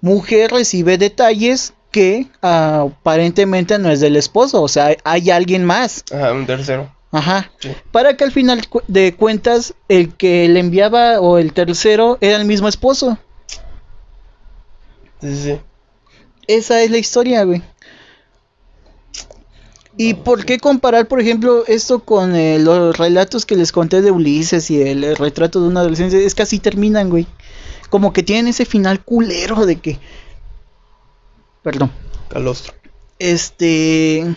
Mujer 0.00 0.50
recibe 0.50 0.98
detalles 0.98 1.74
que 1.90 2.26
ah, 2.42 2.86
aparentemente 2.88 3.78
no 3.78 3.90
es 3.90 4.00
del 4.00 4.16
esposo, 4.16 4.62
o 4.62 4.68
sea, 4.68 4.96
hay 5.04 5.30
alguien 5.30 5.64
más. 5.64 6.04
Ajá, 6.12 6.32
un 6.32 6.46
tercero. 6.46 6.90
Ajá. 7.12 7.50
Sí. 7.58 7.70
Para 7.92 8.16
que 8.16 8.24
al 8.24 8.32
final 8.32 8.62
de 8.88 9.14
cuentas 9.14 9.74
el 9.88 10.14
que 10.14 10.48
le 10.48 10.60
enviaba 10.60 11.20
o 11.20 11.38
el 11.38 11.52
tercero 11.52 12.16
era 12.20 12.38
el 12.38 12.46
mismo 12.46 12.68
esposo. 12.68 13.18
Sí, 15.20 15.36
sí. 15.36 15.60
Esa 16.46 16.82
es 16.82 16.90
la 16.90 16.98
historia, 16.98 17.44
güey. 17.44 17.62
¿Y 19.96 20.14
por 20.14 20.44
qué 20.44 20.58
comparar, 20.58 21.06
por 21.06 21.20
ejemplo, 21.20 21.64
esto 21.66 22.00
con 22.00 22.34
eh, 22.34 22.58
los 22.58 22.96
relatos 22.96 23.44
que 23.44 23.56
les 23.56 23.72
conté 23.72 24.00
de 24.00 24.10
Ulises 24.10 24.70
y 24.70 24.80
el, 24.80 25.16
retrato 25.16 25.60
de 25.60 25.68
una 25.68 25.80
adolescencia? 25.80 26.18
Es 26.18 26.34
que 26.34 26.42
así 26.42 26.58
terminan, 26.58 27.10
güey. 27.10 27.26
Como 27.90 28.12
que 28.12 28.22
tienen 28.22 28.48
ese 28.48 28.64
final 28.64 29.04
culero 29.04 29.66
de 29.66 29.76
que... 29.76 29.98
Perdón. 31.62 31.90
Calostro. 32.28 32.74
Este... 33.18 34.34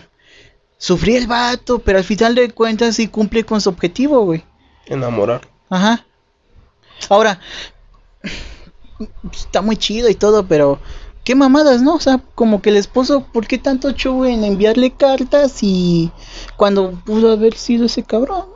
Sufrí 0.78 1.16
el 1.16 1.26
vato, 1.26 1.78
pero 1.78 1.98
al 1.98 2.04
final 2.04 2.34
de 2.34 2.50
cuentas 2.50 2.96
sí 2.96 3.08
cumple 3.08 3.44
con 3.44 3.62
su 3.62 3.70
objetivo, 3.70 4.24
güey. 4.24 4.44
Enamorar. 4.84 5.48
Ajá. 5.70 6.04
Ahora, 7.08 7.40
está 9.32 9.62
muy 9.62 9.76
chido 9.76 10.08
y 10.10 10.14
todo, 10.14 10.46
pero 10.46 10.78
qué 11.26 11.34
mamadas, 11.34 11.82
¿no? 11.82 11.96
O 11.96 12.00
sea, 12.00 12.22
como 12.34 12.62
que 12.62 12.70
el 12.70 12.78
esposo, 12.78 13.26
¿por 13.34 13.46
qué 13.48 13.58
tanto 13.58 13.90
show 13.92 14.24
en 14.24 14.44
enviarle 14.44 14.92
cartas 14.92 15.58
y 15.62 16.12
cuando 16.56 16.92
pudo 17.04 17.32
haber 17.32 17.54
sido 17.56 17.86
ese 17.86 18.04
cabrón? 18.04 18.46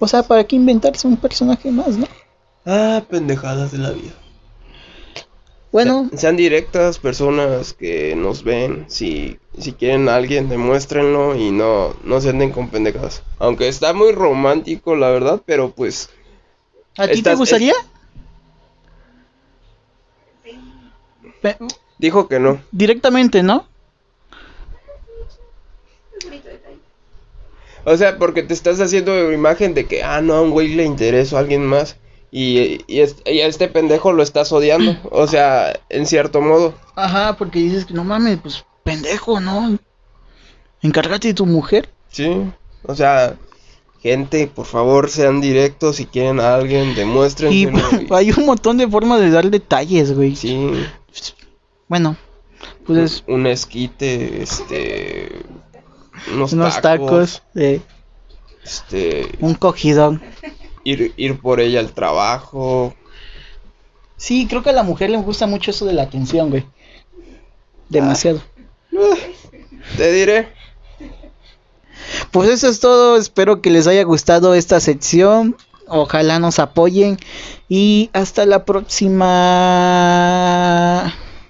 O 0.00 0.08
sea, 0.08 0.24
¿para 0.24 0.44
qué 0.44 0.56
inventarse 0.56 1.06
un 1.08 1.16
personaje 1.16 1.70
más, 1.70 1.96
no? 1.96 2.08
Ah, 2.66 3.04
pendejadas 3.08 3.72
de 3.72 3.78
la 3.78 3.90
vida. 3.92 4.12
Bueno, 5.70 6.08
Se- 6.10 6.18
sean 6.18 6.36
directas 6.36 6.98
personas 6.98 7.72
que 7.72 8.14
nos 8.16 8.42
ven. 8.44 8.84
Si, 8.88 9.38
si 9.58 9.72
quieren 9.72 10.08
a 10.08 10.16
alguien, 10.16 10.48
demuéstrenlo 10.48 11.36
y 11.36 11.50
no, 11.52 11.94
no 12.04 12.20
se 12.20 12.30
anden 12.30 12.50
con 12.52 12.68
pendejadas. 12.68 13.22
Aunque 13.38 13.68
está 13.68 13.94
muy 13.94 14.12
romántico, 14.12 14.96
la 14.96 15.10
verdad, 15.10 15.40
pero 15.46 15.70
pues. 15.70 16.10
¿a 16.98 17.08
ti 17.08 17.22
te 17.22 17.34
gustaría? 17.34 17.74
Dijo 21.98 22.28
que 22.28 22.38
no. 22.40 22.60
directamente, 22.72 23.42
¿no? 23.42 23.66
O 27.84 27.96
sea, 27.96 28.16
porque 28.18 28.42
te 28.44 28.54
estás 28.54 28.80
haciendo 28.80 29.32
imagen 29.32 29.74
de 29.74 29.86
que, 29.86 30.02
ah, 30.04 30.20
no, 30.20 30.34
a 30.34 30.42
un 30.42 30.50
güey 30.50 30.68
le 30.74 30.84
interesó 30.84 31.36
a 31.36 31.40
alguien 31.40 31.66
más. 31.66 31.96
Y, 32.30 32.80
y, 32.86 33.00
es- 33.00 33.16
y 33.26 33.40
a 33.40 33.46
este 33.46 33.68
pendejo 33.68 34.12
lo 34.12 34.22
estás 34.22 34.52
odiando. 34.52 34.96
O 35.10 35.26
sea, 35.26 35.78
en 35.88 36.06
cierto 36.06 36.40
modo. 36.40 36.74
Ajá, 36.94 37.36
porque 37.36 37.58
dices 37.58 37.84
que 37.84 37.94
no 37.94 38.04
mames, 38.04 38.38
pues 38.40 38.64
pendejo, 38.84 39.40
¿no? 39.40 39.78
Encárgate 40.80 41.28
de 41.28 41.34
tu 41.34 41.44
mujer. 41.46 41.88
Sí. 42.08 42.30
O 42.84 42.94
sea, 42.94 43.34
gente, 44.00 44.46
por 44.46 44.66
favor, 44.66 45.10
sean 45.10 45.40
directos. 45.40 45.96
Si 45.96 46.06
quieren 46.06 46.38
a 46.40 46.54
alguien, 46.54 46.90
Y 46.90 46.94
demuéstrenselo. 46.94 47.78
y- 48.00 48.06
hay 48.14 48.30
un 48.30 48.46
montón 48.46 48.78
de 48.78 48.88
formas 48.88 49.20
de 49.20 49.30
dar 49.30 49.50
detalles, 49.50 50.14
güey. 50.14 50.36
Sí. 50.36 50.70
Bueno, 51.92 52.16
pues 52.86 52.98
es 52.98 53.22
Un 53.26 53.46
esquite, 53.46 54.42
este. 54.42 55.42
Unos, 56.32 56.54
unos 56.54 56.80
tacos, 56.80 57.42
eh, 57.54 57.82
Este. 58.64 59.28
un 59.40 59.52
cogidón. 59.52 60.22
Ir, 60.84 61.12
ir 61.18 61.38
por 61.38 61.60
ella 61.60 61.80
al 61.80 61.92
trabajo. 61.92 62.94
Sí, 64.16 64.46
creo 64.48 64.62
que 64.62 64.70
a 64.70 64.72
la 64.72 64.84
mujer 64.84 65.10
le 65.10 65.18
gusta 65.18 65.46
mucho 65.46 65.70
eso 65.70 65.84
de 65.84 65.92
la 65.92 66.04
atención, 66.04 66.48
güey. 66.48 66.64
Demasiado. 67.90 68.40
Te 69.98 70.12
diré. 70.12 70.48
Pues 72.30 72.48
eso 72.48 72.70
es 72.70 72.80
todo. 72.80 73.18
Espero 73.18 73.60
que 73.60 73.68
les 73.68 73.86
haya 73.86 74.04
gustado 74.04 74.54
esta 74.54 74.80
sección. 74.80 75.58
Ojalá 75.88 76.38
nos 76.38 76.58
apoyen. 76.58 77.18
Y 77.68 78.08
hasta 78.14 78.46
la 78.46 78.64
próxima. 78.64 79.28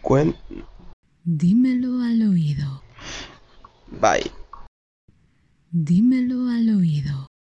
Cuen. 0.02 0.34
Dímelo 1.24 2.02
al 2.02 2.22
oído. 2.28 2.82
Bye. 4.00 4.30
Dímelo 5.70 6.48
al 6.48 6.68
oído. 6.76 7.31